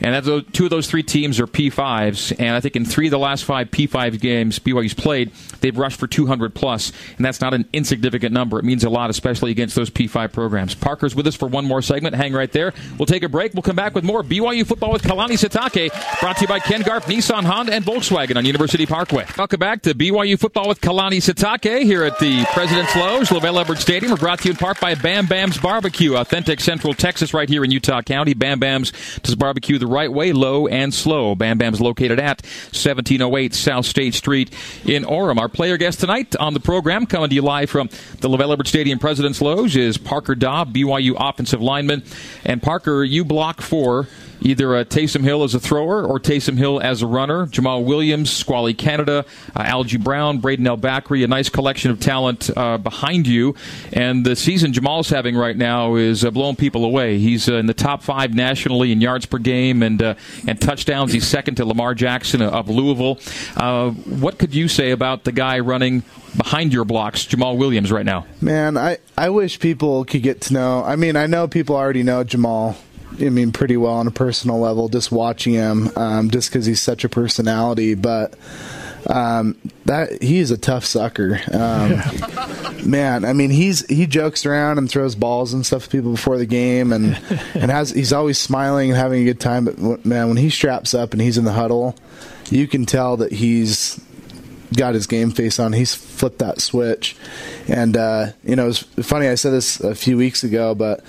[0.01, 3.11] And that's, two of those three teams are P5s, and I think in three of
[3.11, 7.55] the last five P5 games BYU's played, they've rushed for 200 plus, and that's not
[7.55, 8.59] an insignificant number.
[8.59, 10.75] It means a lot, especially against those P5 programs.
[10.75, 12.15] Parker's with us for one more segment.
[12.15, 12.73] Hang right there.
[12.99, 13.55] We'll take a break.
[13.55, 16.83] We'll come back with more BYU football with Kalani Sitake, brought to you by Ken
[16.83, 19.27] Garff, Nissan, Honda, and Volkswagen on University Parkway.
[19.37, 23.81] Welcome back to BYU football with Kalani Sitake here at the President's Loge, LaVell Edwards
[23.81, 24.13] Stadium.
[24.13, 27.65] We're brought to you in part by Bam Bam's Barbecue, authentic Central Texas right here
[27.65, 28.35] in Utah County.
[28.35, 31.35] Bam Bam's does barbecue the right way, low and slow.
[31.35, 34.53] Bam Bam's located at 1708 South State Street
[34.85, 35.39] in Orem.
[35.39, 37.89] Our player guest tonight on the program, coming to you live from
[38.21, 42.05] the LaVell Edwards Stadium President's Loge, is Parker Dawe, BYU offensive lineman.
[42.45, 44.07] And Parker, you block for
[44.41, 47.47] either uh, Taysom Hill as a thrower or Taysom Hill as a runner.
[47.47, 49.25] Jamaal Williams, Squally Canada,
[49.57, 53.55] uh, Algie Brown, Brayden El-Bakri, a nice collection of talent uh, behind you.
[53.93, 57.19] And the season Jamaal's having right now is uh, blowing people away.
[57.19, 60.15] He's uh, in the top five nationally in yards per game and uh,
[60.47, 61.13] and touchdowns.
[61.13, 63.19] He's second to Lamar Jackson of Louisville.
[63.57, 66.03] Uh, what could you say about the guy running
[66.37, 68.27] behind your blocks, Jamaal Williams, right now?
[68.41, 70.85] Man, I, I wish people could get to know.
[70.85, 72.77] I mean, I know people already know Jamaal
[73.21, 76.81] I mean, pretty well on a personal level, just watching him, um, just because he's
[76.81, 77.95] such a personality.
[77.95, 78.35] But
[79.07, 82.03] um, that he's a tough sucker, um,
[82.89, 83.25] man.
[83.25, 86.47] I mean, he's he jokes around and throws balls and stuff to people before the
[86.47, 87.17] game, and
[87.55, 89.65] and has he's always smiling and having a good time.
[89.65, 91.97] But man, when he straps up and he's in the huddle,
[92.51, 94.01] you can tell that he's
[94.77, 95.73] got his game face on.
[95.73, 97.17] He's flipped that switch,
[97.69, 99.29] and uh, you know it's funny.
[99.29, 101.03] I said this a few weeks ago, but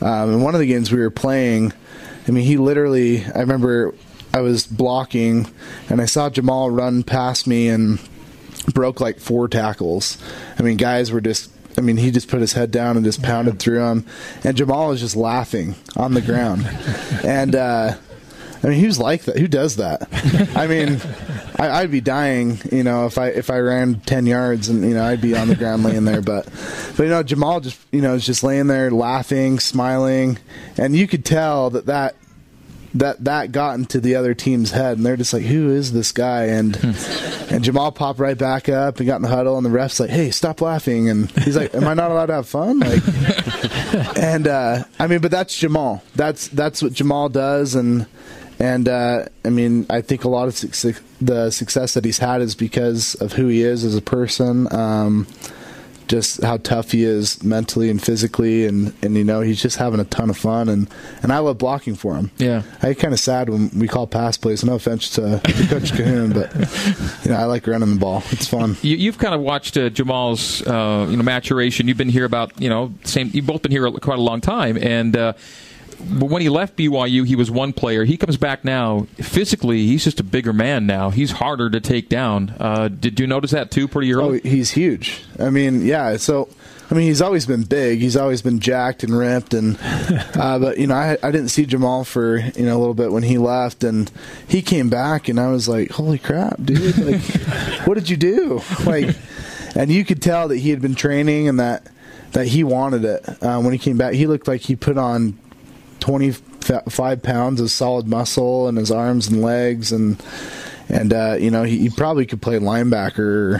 [0.00, 1.72] um, in one of the games we were playing,
[2.26, 3.24] I mean, he literally.
[3.24, 3.94] I remember
[4.32, 5.52] I was blocking,
[5.88, 7.98] and I saw Jamaal run past me and
[8.72, 10.18] broke like four tackles.
[10.58, 11.50] I mean, guys were just.
[11.78, 14.06] I mean, he just put his head down and just pounded through him,
[14.44, 16.66] and Jamaal was just laughing on the ground,
[17.24, 17.54] and.
[17.54, 17.96] Uh,
[18.66, 19.38] I mean, who's like that?
[19.38, 20.08] Who does that?
[20.56, 21.00] I mean,
[21.56, 24.92] I, would be dying, you know, if I if I ran ten yards and you
[24.92, 26.20] know I'd be on the ground laying there.
[26.20, 26.46] But
[26.96, 30.38] but you know, Jamaal just you know is just laying there laughing, smiling,
[30.76, 32.16] and you could tell that that
[32.94, 36.10] that that got into the other team's head, and they're just like, "Who is this
[36.10, 39.70] guy?" And and Jamaal popped right back up and got in the huddle, and the
[39.70, 42.80] ref's like, "Hey, stop laughing!" And he's like, "Am I not allowed to have fun?"
[42.80, 43.02] Like,
[44.16, 46.02] and uh, I mean, but that's Jamaal.
[46.16, 48.06] That's that's what Jamaal does, and
[48.58, 50.54] and uh, I mean, I think a lot of
[51.20, 54.72] the success that he's had is because of who he is as a person.
[54.74, 55.26] Um,
[56.08, 60.00] just how tough he is mentally and physically, and, and you know he's just having
[60.00, 60.88] a ton of fun, and,
[61.22, 62.30] and I love blocking for him.
[62.38, 64.64] Yeah, I get kind of sad when we call pass plays.
[64.64, 66.54] No offense to, to Coach Cahoon, but
[67.24, 68.22] you know I like running the ball.
[68.30, 68.76] It's fun.
[68.82, 71.88] You, have kind of watched uh, Jamaal's uh, you know maturation.
[71.88, 73.30] You've been here about you know same.
[73.32, 75.34] You've both been here quite a long time, and.
[75.98, 78.04] When he left BYU, he was one player.
[78.04, 79.06] He comes back now.
[79.16, 81.10] Physically, he's just a bigger man now.
[81.10, 82.54] He's harder to take down.
[82.60, 84.40] Uh, did you notice that too pretty early?
[84.44, 85.24] Oh, he's huge.
[85.38, 86.16] I mean, yeah.
[86.18, 86.48] So,
[86.90, 88.00] I mean, he's always been big.
[88.00, 89.54] He's always been jacked and ripped.
[89.54, 92.94] And uh, but you know, I, I didn't see Jamaal for you know a little
[92.94, 94.10] bit when he left, and
[94.46, 96.98] he came back, and I was like, holy crap, dude!
[96.98, 97.22] Like,
[97.86, 98.62] what did you do?
[98.84, 99.16] Like,
[99.74, 101.86] and you could tell that he had been training and that
[102.32, 103.42] that he wanted it.
[103.42, 105.38] Uh, when he came back, he looked like he put on
[106.06, 110.22] 25 pounds of solid muscle in his arms and legs, and
[110.88, 113.58] and uh, you know he, he, probably could play linebacker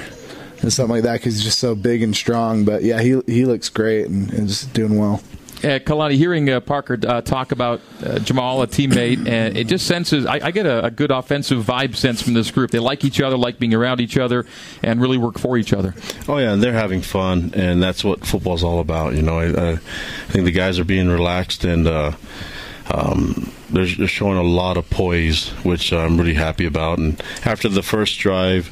[0.62, 2.64] or something like that because he's just so big and strong.
[2.64, 5.20] But yeah, he he looks great and, and is doing well.
[5.58, 9.86] Uh, Kalani, hearing uh, Parker uh, talk about uh, Jamaal, a teammate, and it just
[9.86, 12.70] senses I, I get a, a, good offensive vibe sense from this group.
[12.70, 14.44] They like each other, like being around each other,
[14.82, 15.94] and really work for each other.
[16.28, 19.14] Oh yeah, and they're having fun, and that's what football's all about.
[19.14, 21.86] You know, I, I think the guys are being relaxed and.
[21.86, 22.12] Uh,
[22.88, 26.98] um, they're, they're, showing a lot of poise, which I'm really happy about.
[26.98, 28.70] And after the first drive,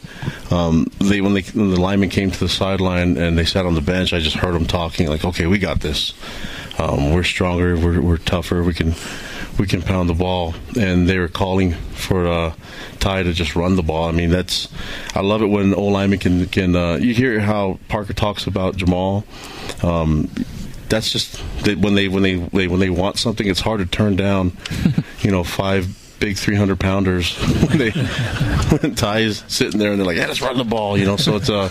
[0.53, 3.75] um, they when they when the lineman came to the sideline and they sat on
[3.75, 6.15] the bench, I just heard them talking like, "Okay, we got this."
[6.79, 7.77] Um, we're stronger.
[7.77, 8.63] We're, we're tougher.
[8.63, 8.95] We can
[9.59, 10.55] we can pound the ball.
[10.79, 12.55] And they were calling for uh,
[12.99, 14.09] Ty to just run the ball.
[14.09, 14.69] I mean, that's
[15.15, 16.75] I love it when O lineman can can.
[16.77, 19.25] Uh, you hear how Parker talks about Jamaal.
[19.85, 20.31] Um,
[20.89, 24.17] that's just when they when they, they when they want something, it's hard to turn
[24.17, 24.57] down.
[25.21, 27.37] you know, five big 300 pounders
[27.69, 31.05] when they when Ty's sitting there and they're like, yeah, let's run the ball, you
[31.05, 31.19] know.
[31.19, 31.69] So it's uh,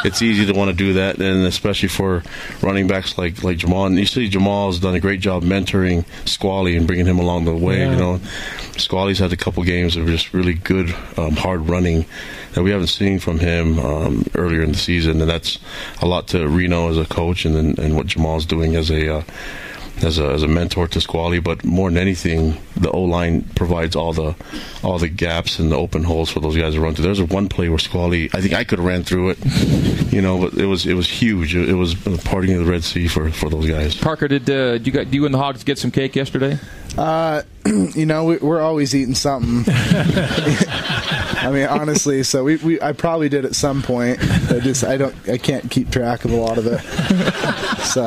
[0.04, 2.22] it's easy to want to do that, and especially for
[2.62, 3.86] running backs like like Jamaal.
[3.86, 7.46] And you see, Jamaal has done a great job mentoring Squally and bringing him along
[7.46, 7.78] the way.
[7.78, 7.90] Yeah.
[7.90, 8.20] You know,
[8.76, 12.06] Squally's had a couple games of just really good um, hard running
[12.52, 15.58] that we haven't seen from him um, earlier in the season, and that's
[16.00, 19.22] a lot to Reno as a coach and and what Jamaal's doing as a uh,
[20.02, 23.96] as a, as a mentor to Squally, but more than anything, the O line provides
[23.96, 24.34] all the
[24.82, 27.04] all the gaps and the open holes for those guys to run through.
[27.04, 30.20] There's a one play where Squally, I think I could have ran through it, you
[30.20, 31.54] know, but it was it was huge.
[31.54, 33.94] It, was a parting of the Red Sea for, for those guys.
[33.94, 36.58] Parker, did uh, you got you and the Hogs get some cake yesterday?
[36.96, 37.42] Uh,
[37.94, 39.64] you know, we, are always eating something.
[41.46, 44.18] I mean, honestly, so we, we I probably did at some point.
[44.50, 46.80] I just I don't I can't keep track of a lot of it.
[47.86, 48.02] So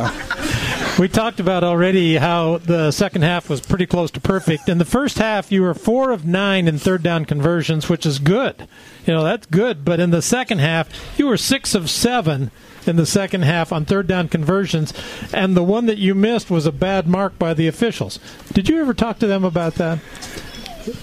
[1.00, 4.68] we talked about already how the second half was pretty close to perfect.
[4.68, 8.20] In the first half, you were four of nine in third down conversions, which is
[8.20, 8.68] good.
[9.06, 9.86] You know, that's good.
[9.86, 12.52] But in the second half, you were six of seven
[12.86, 14.94] in the second half on third down conversions,
[15.34, 18.20] and the one that you missed was a bad mark by the officials.
[18.52, 20.00] Did you ever talk to them about that?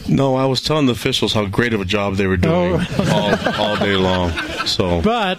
[0.09, 3.39] No, I was telling the officials how great of a job they were doing oh.
[3.57, 4.31] all, all day long.
[4.67, 5.39] So, but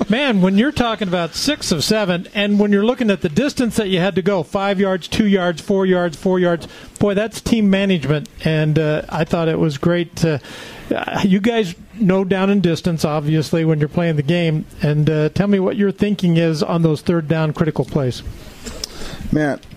[0.10, 3.76] man, when you're talking about six of seven, and when you're looking at the distance
[3.76, 7.40] that you had to go five yards, two yards, four yards, four yards, boy, that's
[7.40, 8.28] team management.
[8.44, 10.16] And uh, I thought it was great.
[10.16, 10.40] To,
[10.94, 14.66] uh, you guys know down and distance, obviously, when you're playing the game.
[14.82, 18.22] And uh, tell me what your thinking is on those third down critical plays.
[19.32, 19.69] Man, uh,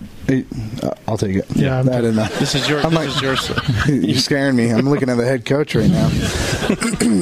[1.06, 1.46] I'll take it.
[1.54, 2.16] Yeah, I'm, I didn't.
[2.38, 2.80] This is your.
[2.80, 3.50] I'm this like, is yours.
[4.06, 4.70] you're scaring me.
[4.70, 6.08] I'm looking at the head coach right now.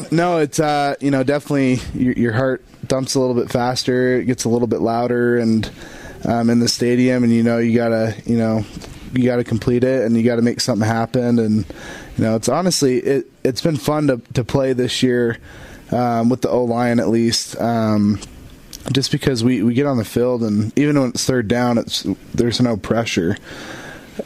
[0.12, 4.18] no, it's uh, you know definitely your, your, heart dumps a little bit faster.
[4.20, 5.68] It gets a little bit louder, and
[6.24, 8.64] um, in the stadium, and you know you gotta you know
[9.12, 11.66] you gotta complete it, and you gotta make something happen, and
[12.16, 15.38] you know it's honestly it it's been fun to to play this year
[15.90, 17.60] um, with the O line at least.
[17.60, 18.20] Um,
[18.90, 22.02] just because we, we get on the field and even when it's third down, it's
[22.34, 23.36] there's no pressure.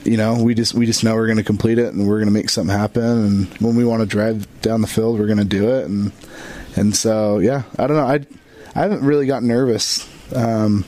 [0.05, 2.29] You know, we just we just know we're going to complete it and we're going
[2.29, 3.03] to make something happen.
[3.03, 5.87] And when we want to drive down the field, we're going to do it.
[5.87, 6.12] And
[6.75, 8.07] and so yeah, I don't know.
[8.07, 8.27] I
[8.75, 10.09] I haven't really gotten nervous.
[10.35, 10.85] Um,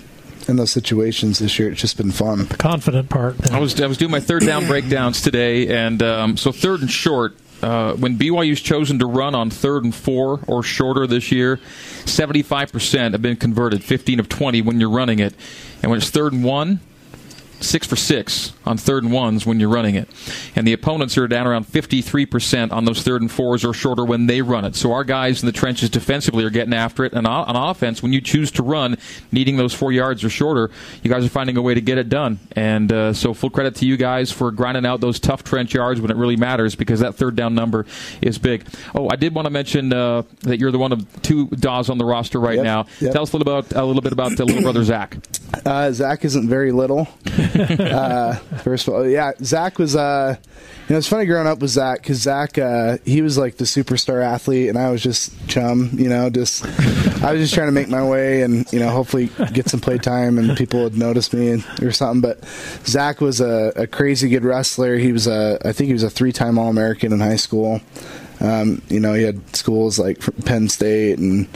[0.49, 1.71] in those situations this year.
[1.71, 2.47] It's just been fun.
[2.47, 3.53] The confident part.
[3.53, 6.91] I was I was doing my third down breakdowns today, and um, so third and
[6.91, 11.57] short uh, when BYU's chosen to run on third and four or shorter this year,
[12.05, 15.35] 75% have been converted, 15 of 20 when you're running it.
[15.83, 16.81] And when it's third and one,
[17.61, 20.09] six for six on third and ones when you're running it.
[20.55, 24.27] And the opponents are down around 53% on those third and fours or shorter when
[24.27, 24.77] they run it.
[24.77, 27.13] So our guys in the trenches defensively are getting after it.
[27.13, 28.97] And on offense, when you choose to run,
[29.33, 30.71] needing those four yards or shorter,
[31.03, 32.39] you guys are finding a way to get it done.
[32.53, 36.01] And uh, so full credit to you guys for grinding out those tough trench yards
[36.01, 37.87] when it really matters because that third down number
[38.23, 38.67] is big.
[38.95, 41.99] Oh, I did want to mention uh, that you're the one of two Dawes on
[41.99, 42.87] the roster right Yep, now.
[43.01, 43.13] yep.
[43.13, 45.17] Tell us a little about a little bit about the little brother Zach.
[45.65, 47.09] Uh, Zach isn't very little.
[47.55, 49.97] Uh, first of all, yeah, Zach was.
[49.97, 50.37] Uh,
[50.89, 53.67] you know, it's funny growing up with Zach because Zach, uh, he was like the
[53.67, 55.91] superstar athlete, and I was just chum.
[55.93, 56.65] You know, just
[57.23, 59.99] I was just trying to make my way and you know hopefully get some play
[59.99, 62.23] time and people would notice me and, or something.
[62.23, 62.43] But
[62.87, 64.97] Zach was a, a crazy good wrestler.
[64.97, 67.83] He was a, I think he was a three-time All-American in high school.
[68.41, 71.49] Um, you know, he had schools like Penn State and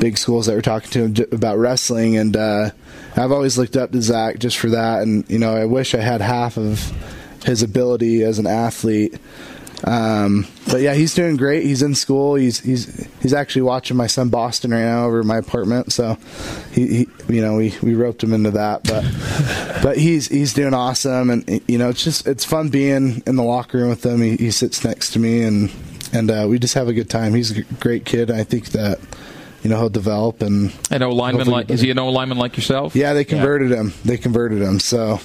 [0.00, 2.70] big schools that were talking to him about wrestling, and uh,
[3.16, 5.02] I've always looked up to Zach just for that.
[5.02, 6.92] And you know, I wish I had half of
[7.44, 9.18] his ability as an athlete.
[9.86, 11.64] Um, but yeah, he's doing great.
[11.64, 12.36] He's in school.
[12.36, 15.92] He's he's he's actually watching my son Boston right now over my apartment.
[15.92, 16.16] So
[16.72, 18.82] he, he you know we, we roped him into that.
[18.84, 19.04] But
[19.82, 23.42] but he's he's doing awesome, and you know it's just it's fun being in the
[23.42, 24.22] locker room with him.
[24.22, 25.70] He, he sits next to me, and
[26.14, 27.34] and uh, we just have a good time.
[27.34, 28.30] He's a great kid.
[28.30, 28.98] I think that
[29.64, 32.56] you know he'll develop and An O lineman like is he an O lineman like
[32.56, 32.94] yourself?
[32.94, 33.92] yeah they converted him.
[34.04, 34.78] They converted him.
[34.78, 35.18] So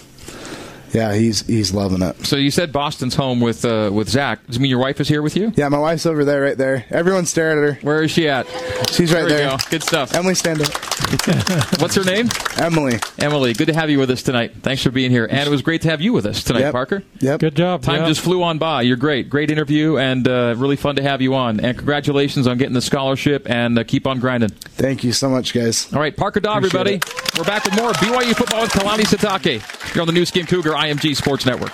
[0.92, 2.26] yeah, he's he's loving it.
[2.26, 4.46] So you said Boston's home with uh, with Zach.
[4.48, 5.52] Does it mean your wife is here with you?
[5.56, 6.86] Yeah, my wife's over there, right there.
[6.90, 7.80] Everyone stare at her.
[7.82, 8.48] Where is she at?
[8.92, 9.38] She's right there.
[9.40, 9.52] there.
[9.52, 9.70] We go.
[9.70, 10.14] Good stuff.
[10.14, 10.70] Emily, stand up.
[11.80, 12.30] What's her name?
[12.58, 13.00] Emily.
[13.18, 13.54] Emily.
[13.54, 14.54] Good to have you with us tonight.
[14.62, 15.26] Thanks for being here.
[15.30, 16.72] And it was great to have you with us tonight, Yep.
[16.74, 17.04] Parker.
[17.20, 17.40] Yep.
[17.40, 17.82] Good job.
[17.84, 18.08] Time yeah.
[18.08, 18.82] just flew on by.
[18.84, 19.30] You're great.
[19.30, 21.60] Great interview and uh, really fun to have you on.
[21.60, 24.50] And congratulations on getting the scholarship and uh, keep on grinding.
[24.50, 25.92] Thank you so much, guys.
[25.94, 27.14] All right, Parker Dawe, Appreciate everybody.
[27.38, 29.96] We're back with more BYU football with Kalani Sitake.
[29.96, 31.74] You're on the Nu Skin Cougar IMG Sports Network.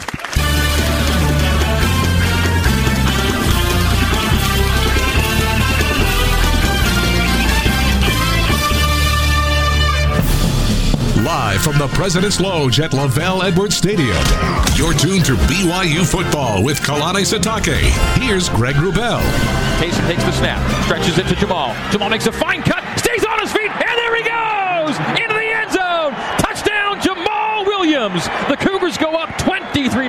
[11.24, 14.16] Live from the President's Lodge at LaVell Edwards Stadium.
[14.76, 17.80] You're tuned to BYU football with Kalani Sitake.
[18.22, 19.22] Here's Greg Wrubell.
[19.80, 21.74] Taysom takes the snap, stretches it to Jamaal.
[21.90, 25.50] Jamaal makes a fine cut, stays on his feet, and there he goes into the
[25.50, 26.14] end zone.
[26.38, 28.26] Touchdown, Jamaal Williams.
[28.48, 28.85] The Cougars go up 23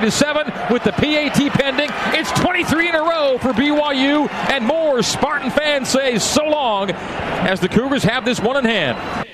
[0.06, 1.90] to 7 with the PAT pending.
[2.16, 7.58] It's 23 in a row for BYU, and more Spartan fans say so long as
[7.58, 9.26] the Cougars have this one in hand.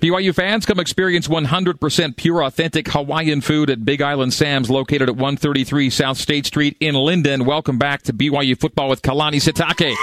[0.00, 5.16] BYU fans come experience 100% pure, authentic Hawaiian food at Big Island Sam's, located at
[5.16, 7.46] 133 South State Street in Lindon.
[7.46, 9.94] Welcome back to BYU football with Kalani Sitake.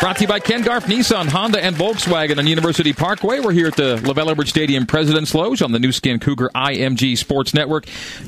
[0.00, 3.40] Brought to you by Ken Garff, Nissan, Honda, and Volkswagen on University Parkway.
[3.40, 7.16] We're here at the LaVell Edwards Stadium President's Loge on the Nu Skin Cougar IMG
[7.16, 7.86] Sports Network.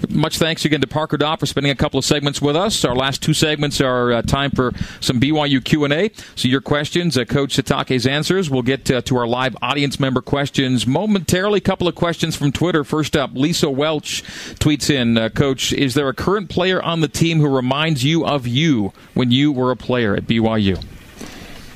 [0.09, 2.83] Much thanks again to Parker Dawe for spending a couple of segments with us.
[2.83, 6.13] Our last two segments are uh, time for some BYU Q&A.
[6.35, 8.49] So your questions, uh, Coach Sitake's answers.
[8.49, 11.59] We'll get uh, to our live audience member questions momentarily.
[11.59, 12.85] A couple of questions from Twitter.
[12.85, 14.23] First up, Lisa Welch
[14.55, 18.25] tweets in, uh, Coach, is there a current player on the team who reminds you
[18.25, 20.83] of you when you were a player at BYU?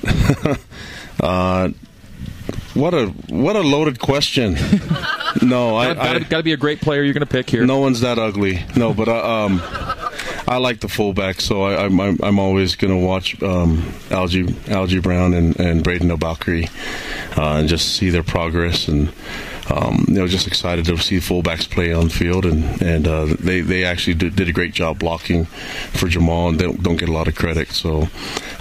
[1.23, 1.69] Uh,
[2.73, 4.55] what a what a loaded question.
[5.43, 7.67] no, I, Got to be a great player you're going to pick here.
[7.67, 8.65] no one's that ugly.
[8.75, 9.61] No, but uh, um,
[10.49, 15.01] I like the fullback, so I, I'm I'm I'm always gonna watch um, Algie Algie
[15.01, 16.71] Brown and and Brayden El-Bakri,
[17.37, 19.13] uh, and just see their progress and.
[19.71, 23.27] Um, you know, just excited to see fullbacks play on the field, and and uh,
[23.39, 26.97] they they actually did, did a great job blocking for Jamaal, and they don't, don't
[26.97, 27.69] get a lot of credit.
[27.69, 28.09] So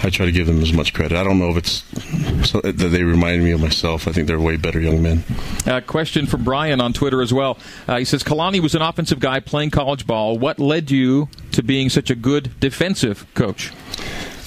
[0.02, 1.16] I try to give them as much credit.
[1.18, 4.06] I don't know if it's so that they remind me of myself.
[4.06, 5.24] I think they're way better young men.
[5.66, 7.58] Uh, question from Brian on Twitter as well.
[7.88, 10.38] Uh, he says Kalani was an offensive guy playing college ball.
[10.38, 13.72] What led you to being such a good defensive coach?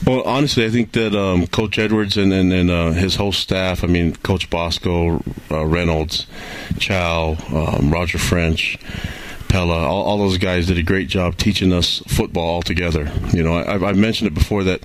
[0.06, 3.86] Well, honestly, I think that um, Coach Edwards and, and, and uh, his whole staff,
[3.86, 6.28] I mean, Coach Bosco, uh, Reynolds,
[6.78, 8.78] Chow, um, Roger French,
[9.54, 13.12] Pella, all, all those guys did a great job teaching us football altogether.
[13.34, 14.82] You know, I, I've mentioned it before that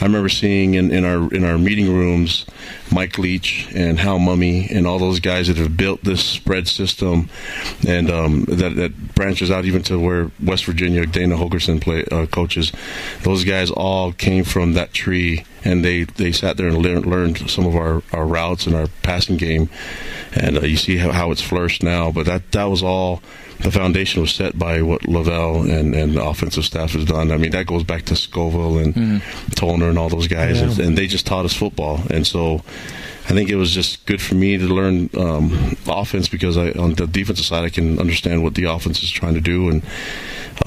[0.00, 2.46] I remember seeing in, in our in our meeting rooms
[2.92, 7.28] Mike Leach and Hal Mumme and all those guys that have built this spread system,
[7.88, 12.26] and um, that, that branches out even to where West Virginia Dana Holgorsen play uh,
[12.26, 12.70] coaches.
[13.24, 17.50] Those guys all came from that tree, and they, they sat there and learned, learned
[17.50, 19.70] some of our, our routes and our passing game,
[20.34, 22.12] and uh, you see how, how it's flourished now.
[22.12, 23.20] But that that was all
[23.60, 27.30] the foundation was set by what LaVell and, and the offensive staff has done.
[27.30, 28.94] I mean, that goes back to Scovil and
[29.54, 30.68] Tollner and all those guys, Yeah.
[30.70, 32.00] and, and they just taught us football.
[32.10, 32.56] And so
[33.26, 36.94] I think it was just good for me to learn um, offense because I, on
[36.94, 39.82] the defensive side I can understand what the offense is trying to do, and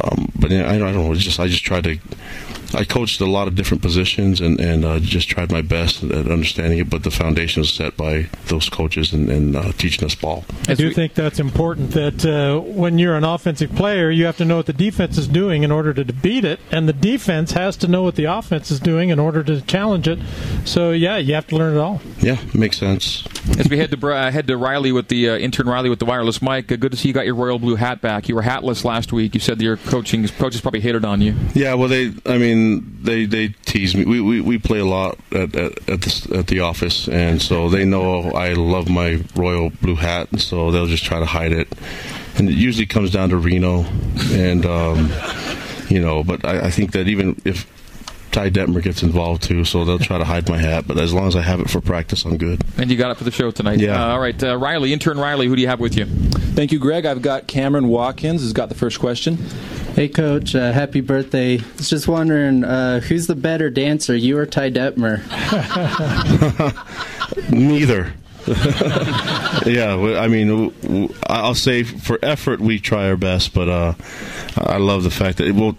[0.04, 1.12] um, but I, I don't know.
[1.12, 1.98] It's just I just tried to
[2.74, 6.30] I coached a lot of different positions and, and uh, just tried my best at
[6.30, 10.16] understanding it, but the foundation was set by those coaches and, and uh, teaching us
[10.16, 10.46] ball.
[10.68, 14.46] I do think that's important that uh, when you're an offensive player, you have to
[14.46, 17.78] know what the defense is doing in order to beat it, and the defense has
[17.78, 20.20] to know what the offense is doing in order to challenge it.
[20.66, 22.02] So, yeah, you have to learn it all.
[22.20, 23.24] Yeah, makes sense.
[23.58, 26.06] As we head to uh, head to Riley with the uh, intern Riley with the
[26.06, 28.28] wireless mic, uh, good to see you got your royal blue hat back.
[28.28, 29.34] You were hatless last week.
[29.34, 31.36] You said your coaching coaches probably hated on you.
[31.54, 34.06] Yeah, well, they, I mean, mean, they they tease me.
[34.06, 37.70] We we, we play a lot at at at the, at the office, and so
[37.70, 41.52] they know I love my royal blue hat, and so they'll just try to hide
[41.52, 41.68] it.
[42.38, 43.86] And it usually comes down to Reno,
[44.32, 45.12] and um,
[45.90, 46.24] you know.
[46.24, 47.66] But I, I think that even if
[48.32, 50.86] Ty Detmer gets involved too, so they'll try to hide my hat.
[50.88, 52.62] But as long as I have it for practice, I'm good.
[52.78, 53.80] And you got it for the show tonight.
[53.80, 54.00] Yeah.
[54.00, 56.06] Uh, all right, uh, Riley, intern Riley, who do you have with you?
[56.06, 57.06] Thank you, Greg.
[57.06, 59.38] I've got Cameron Watkins who's got the first question.
[59.98, 60.54] Hey, Coach.
[60.54, 61.58] Uh, happy birthday.
[61.58, 65.24] I was just wondering, uh, who's the better dancer, you or Ty Detmer?
[67.50, 68.14] Neither.
[69.66, 73.94] yeah, I mean, I'll say for effort we try our best, but uh,
[74.56, 75.76] I love the fact that well.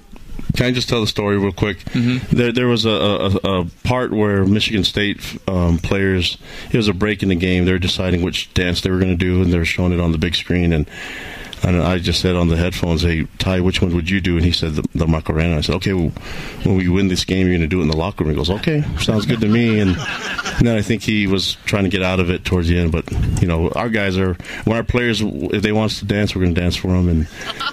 [0.57, 1.79] Can I just tell the story real quick?
[1.85, 2.35] Mm-hmm.
[2.35, 6.39] There, there was a, a, a, part where Michigan State um, players.
[6.73, 7.67] It was a break in the game.
[7.67, 10.01] They were deciding which dance they were going to do, and they were showing it
[10.01, 10.73] on the big screen.
[10.73, 10.89] And
[11.63, 14.45] and I just said on the headphones, "Hey, Ty, which one would you do?" And
[14.45, 15.57] he said the, the Macarena.
[15.57, 16.13] I said, "Okay, well,
[16.65, 18.37] when we win this game, you're going to do it in the locker room." He
[18.37, 21.91] goes, "Okay, sounds good to me." And, and, then I think he was trying to
[21.91, 22.93] get out of it towards the end.
[22.93, 24.35] But you know, our guys are
[24.65, 27.09] when our players, if they want us to dance, we're going to dance for them,
[27.09, 27.29] and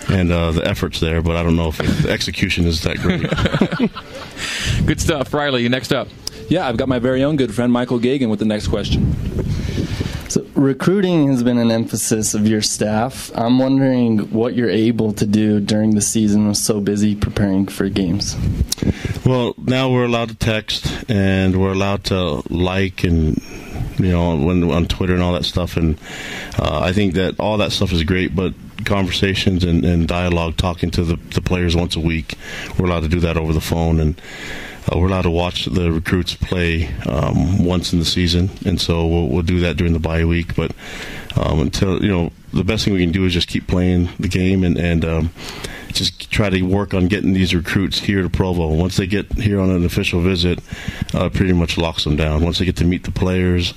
[0.09, 1.21] and uh, the effort's there.
[1.21, 3.21] But I don't know if it, the execution is that great.
[4.87, 5.63] good stuff, Riley.
[5.63, 6.07] You next up.
[6.49, 9.15] Yeah, I've got my very own good friend Michael Gagan with the next question.
[10.35, 13.31] So, recruiting has been an emphasis of your staff.
[13.35, 17.87] I'm wondering what you're able to do during the season with so busy preparing for
[17.87, 18.35] games.
[19.25, 23.41] Well, now we're allowed to text and we're allowed to like and
[23.97, 25.77] you know when on Twitter and all that stuff.
[25.77, 25.97] And
[26.59, 30.91] uh, I think that all that stuff is great, but conversations and, and dialogue, talking
[30.91, 32.33] to the, the players once a week,
[32.77, 34.21] we're allowed to do that over the phone and
[34.91, 39.05] uh, we're allowed to watch the recruits play um, once in the season, and so
[39.05, 40.55] we'll, we'll do that during the bye week.
[40.55, 40.71] But
[41.35, 44.27] um, until you know, the best thing we can do is just keep playing the
[44.27, 45.29] game and and um,
[45.95, 48.67] just try to work on getting these recruits here to Provo.
[48.73, 50.59] Once they get here on an official visit,
[51.13, 52.43] uh, pretty much locks them down.
[52.43, 53.73] Once they get to meet the players,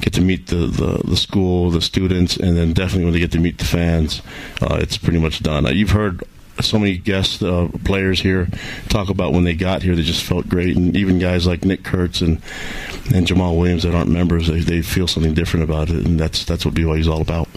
[0.00, 3.32] get to meet the, the, the school, the students, and then definitely when they get
[3.32, 4.20] to meet the fans,
[4.60, 5.64] uh, it's pretty much done.
[5.64, 6.22] Uh, you've heard
[6.64, 8.48] so many guest uh, players here
[8.88, 11.84] talk about when they got here, they just felt great, and even guys like Nick
[11.84, 12.40] Kurtz and
[13.14, 16.44] and Jamaal Williams that aren't members, they, they feel something different about it, and that's
[16.44, 17.48] that's what BYU is all about.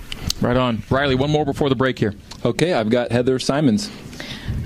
[0.42, 1.16] Right on, Riley.
[1.16, 2.14] One more before the break here.
[2.44, 3.90] Okay, I've got Heather Simons.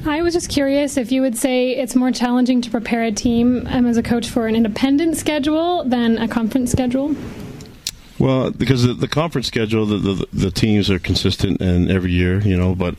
[0.06, 3.68] I was just curious if you would say it's more challenging to prepare a team
[3.68, 7.16] um, as a coach for an independent schedule than a conference schedule.
[8.20, 12.40] Well, because the, the conference schedule, the, the, the teams are consistent and every year,
[12.42, 12.96] you know, but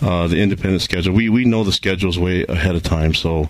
[0.00, 3.48] uh, the independent schedule, we we know the schedules way ahead of time, so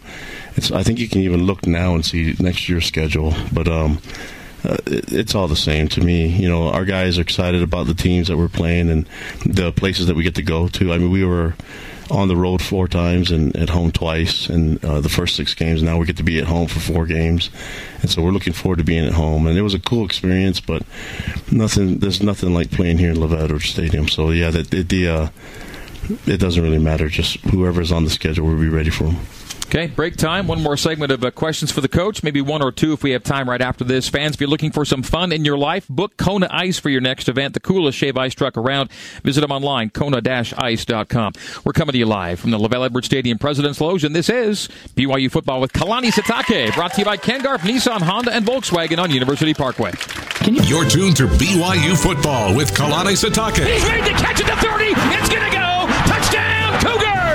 [0.56, 4.00] it's I think you can even look now and see next year's schedule, but um,
[4.64, 6.26] uh, it, it's all the same to me.
[6.26, 9.06] You know, our guys are excited about the teams that we're playing and
[9.44, 10.92] the places that we get to go to.
[10.92, 11.54] I mean, we were
[12.10, 15.82] on the road four times and at home twice in uh, the first six games.
[15.82, 17.50] Now we get to be at home for four games,
[18.02, 19.46] and so we're looking forward to being at home.
[19.46, 20.82] And it was a cool experience, but
[21.50, 21.98] nothing.
[21.98, 24.08] There's nothing like playing here in Levitt Stadium.
[24.08, 25.28] So yeah, the, the uh,
[26.26, 27.08] it doesn't really matter.
[27.08, 29.16] Just whoever's on the schedule, we'll be ready for them.
[29.66, 30.46] Okay, break time.
[30.46, 32.22] One more segment of uh, questions for the coach.
[32.22, 34.08] Maybe one or two if we have time right after this.
[34.08, 37.00] Fans, if you're looking for some fun in your life, book Kona Ice for your
[37.00, 37.54] next event.
[37.54, 38.92] The coolest shave ice truck around.
[39.24, 41.32] Visit them online, kona-ice.com.
[41.64, 44.68] We're coming to you live from the LaVell Edwards Stadium President's Loge, and this is
[44.94, 48.98] BYU Football with Kalani Sitake, brought to you by Ken Garff, Nissan, Honda, and Volkswagen
[48.98, 49.90] on University Parkway.
[50.46, 53.66] You- You're tuned to BYU Football with Kalani Sitake.
[53.66, 54.84] He's made the catch at the 30.
[55.18, 55.64] It's going to go.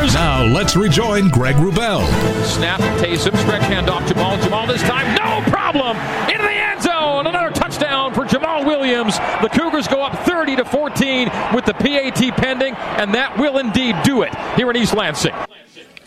[0.08, 2.06] Now let's rejoin Greg Wrubell.
[2.46, 4.38] Snap, Taysom, stretch handoff, Jamaal.
[4.40, 5.98] Jamaal this time, no problem.
[6.30, 7.28] Into the end zone.
[7.28, 9.18] Another touchdown for Jamaal Williams.
[9.42, 13.96] The Cougars go up 30 to 14 with the PAT pending, and that will indeed
[14.04, 15.34] do it here in East Lansing.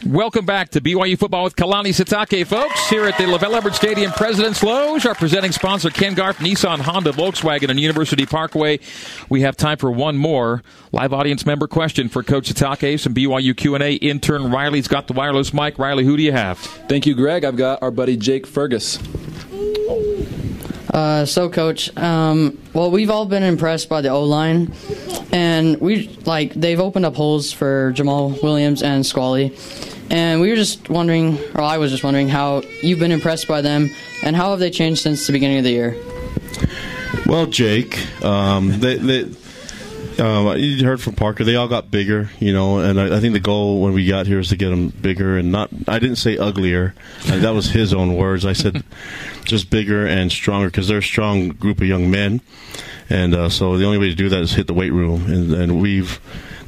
[0.06, 4.10] Welcome back to BYU Football with Kalani Sitake, folks, here at the LaVell Edwards Stadium
[4.10, 5.06] President's Loge.
[5.06, 8.80] Our presenting sponsor, Ken Garff, Nissan, Honda, Volkswagen, and University Parkway.
[9.28, 12.98] We have time for one more live audience member question for Coach Sitake.
[12.98, 13.92] Some BYU Q&A.
[13.94, 15.78] Intern Riley's got the wireless mic.
[15.78, 16.58] Riley, who do you have?
[16.58, 17.44] Thank you, Greg.
[17.44, 18.98] I've got our buddy Jake Fergus.
[20.92, 24.72] Uh, so, coach, um, well, we've all been impressed by the O line,
[25.32, 29.56] and we like they've opened up holes for Jamaal Williams and Squally,
[30.12, 33.62] and we were just wondering, or I was just wondering, how you've been impressed by
[33.62, 33.90] them,
[34.22, 35.96] and how have they changed since the beginning of the year?
[37.26, 39.22] Well, Jake, um, they, they,
[40.18, 41.44] um, you heard from Parker.
[41.44, 44.26] They all got bigger, you know, and I, I, think the goal when we got
[44.26, 45.70] here is to get them bigger and not.
[45.88, 46.94] I didn't say uglier.
[47.24, 48.44] that was his own words.
[48.44, 48.84] I said
[49.44, 52.42] just bigger and stronger because they're a strong group of young men,
[53.08, 55.54] and uh, so the only way to do that is hit the weight room, and,
[55.54, 56.20] and we've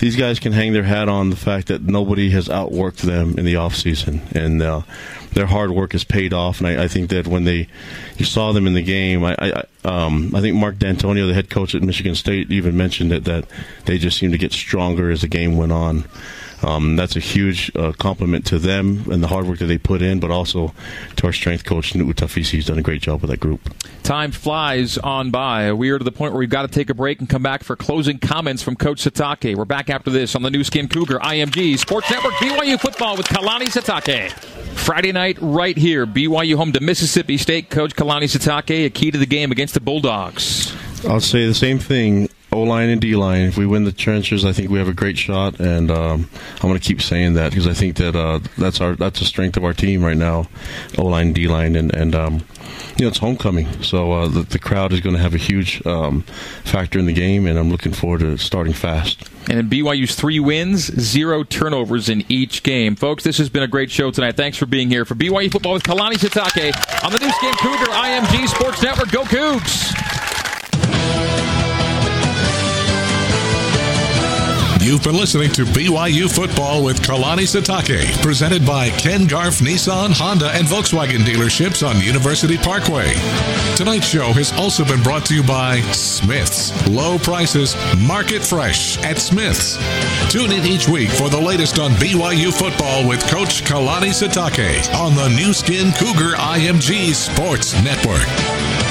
[0.05, 3.47] these guys can hang their hat on the fact that nobody has outworked them in
[3.47, 4.83] the off season, and uh,
[5.33, 6.61] their hard work has paid off.
[6.61, 7.69] And I, I, think that when they
[8.19, 11.49] you saw them in the game, I I, um, I think Mark Dantonio, the head
[11.49, 13.47] coach at Michigan State, even mentioned it that
[13.87, 16.05] they just seemed to get stronger as the game went on.
[16.65, 20.01] Um, that's a huge uh, compliment to them and the hard work that they put
[20.01, 20.73] in, but also
[21.17, 22.53] to our strength coach, Nu'u Tafisi.
[22.53, 23.61] He's done a great job with that group.
[24.03, 25.73] Time flies on by.
[25.73, 27.65] We are to the point where we've got to take a break and come back
[27.65, 29.55] for closing comments from Coach Sitake.
[29.57, 33.27] We're back after this on the Nu Skin Cougar IMG Sports Network BYU football with
[33.27, 34.33] Kalani Sitake.
[34.75, 37.71] Friday night, right here, BYU home to Mississippi State.
[37.71, 40.75] Coach Kalani Sitake, a key to the game against the Bulldogs.
[41.07, 43.43] I'll say the same thing O line and D line.
[43.43, 46.69] If we win the trenches, I think we have a great shot, and um, I'm
[46.69, 49.57] going to keep saying that because I think that uh, that's our that's the strength
[49.57, 50.49] of our team right now,
[50.99, 52.45] O line, D line, and and um,
[52.97, 55.85] you know it's homecoming, so uh, the, the, crowd is going to have a huge
[55.85, 56.23] um,
[56.65, 59.29] factor in the game, and I'm looking forward to starting fast.
[59.49, 62.97] And in BYU's three wins, zero turnovers in each game.
[62.97, 64.37] Folks, this has been a great show tonight.
[64.37, 65.05] Thanks for being here.
[65.05, 69.11] For BYU Football with Kalani Sitake on the Nu Skin Cougar IMG Sports Network.
[69.11, 70.04] Go Cougs!
[74.85, 80.51] You've been listening to BYU Football with Kalani Sitake, presented by Ken Garff Nissan, Honda,
[80.51, 83.14] and Volkswagen dealerships on University Parkway.
[83.76, 86.70] Tonight's show has also been brought to you by Smith's.
[86.87, 89.78] Low prices, market fresh at Smith's.
[90.30, 95.14] Tune in each week for the latest on BYU football with Coach Kalani Sitake on
[95.14, 98.84] the Nu Skin Cougar IMG Sports Network.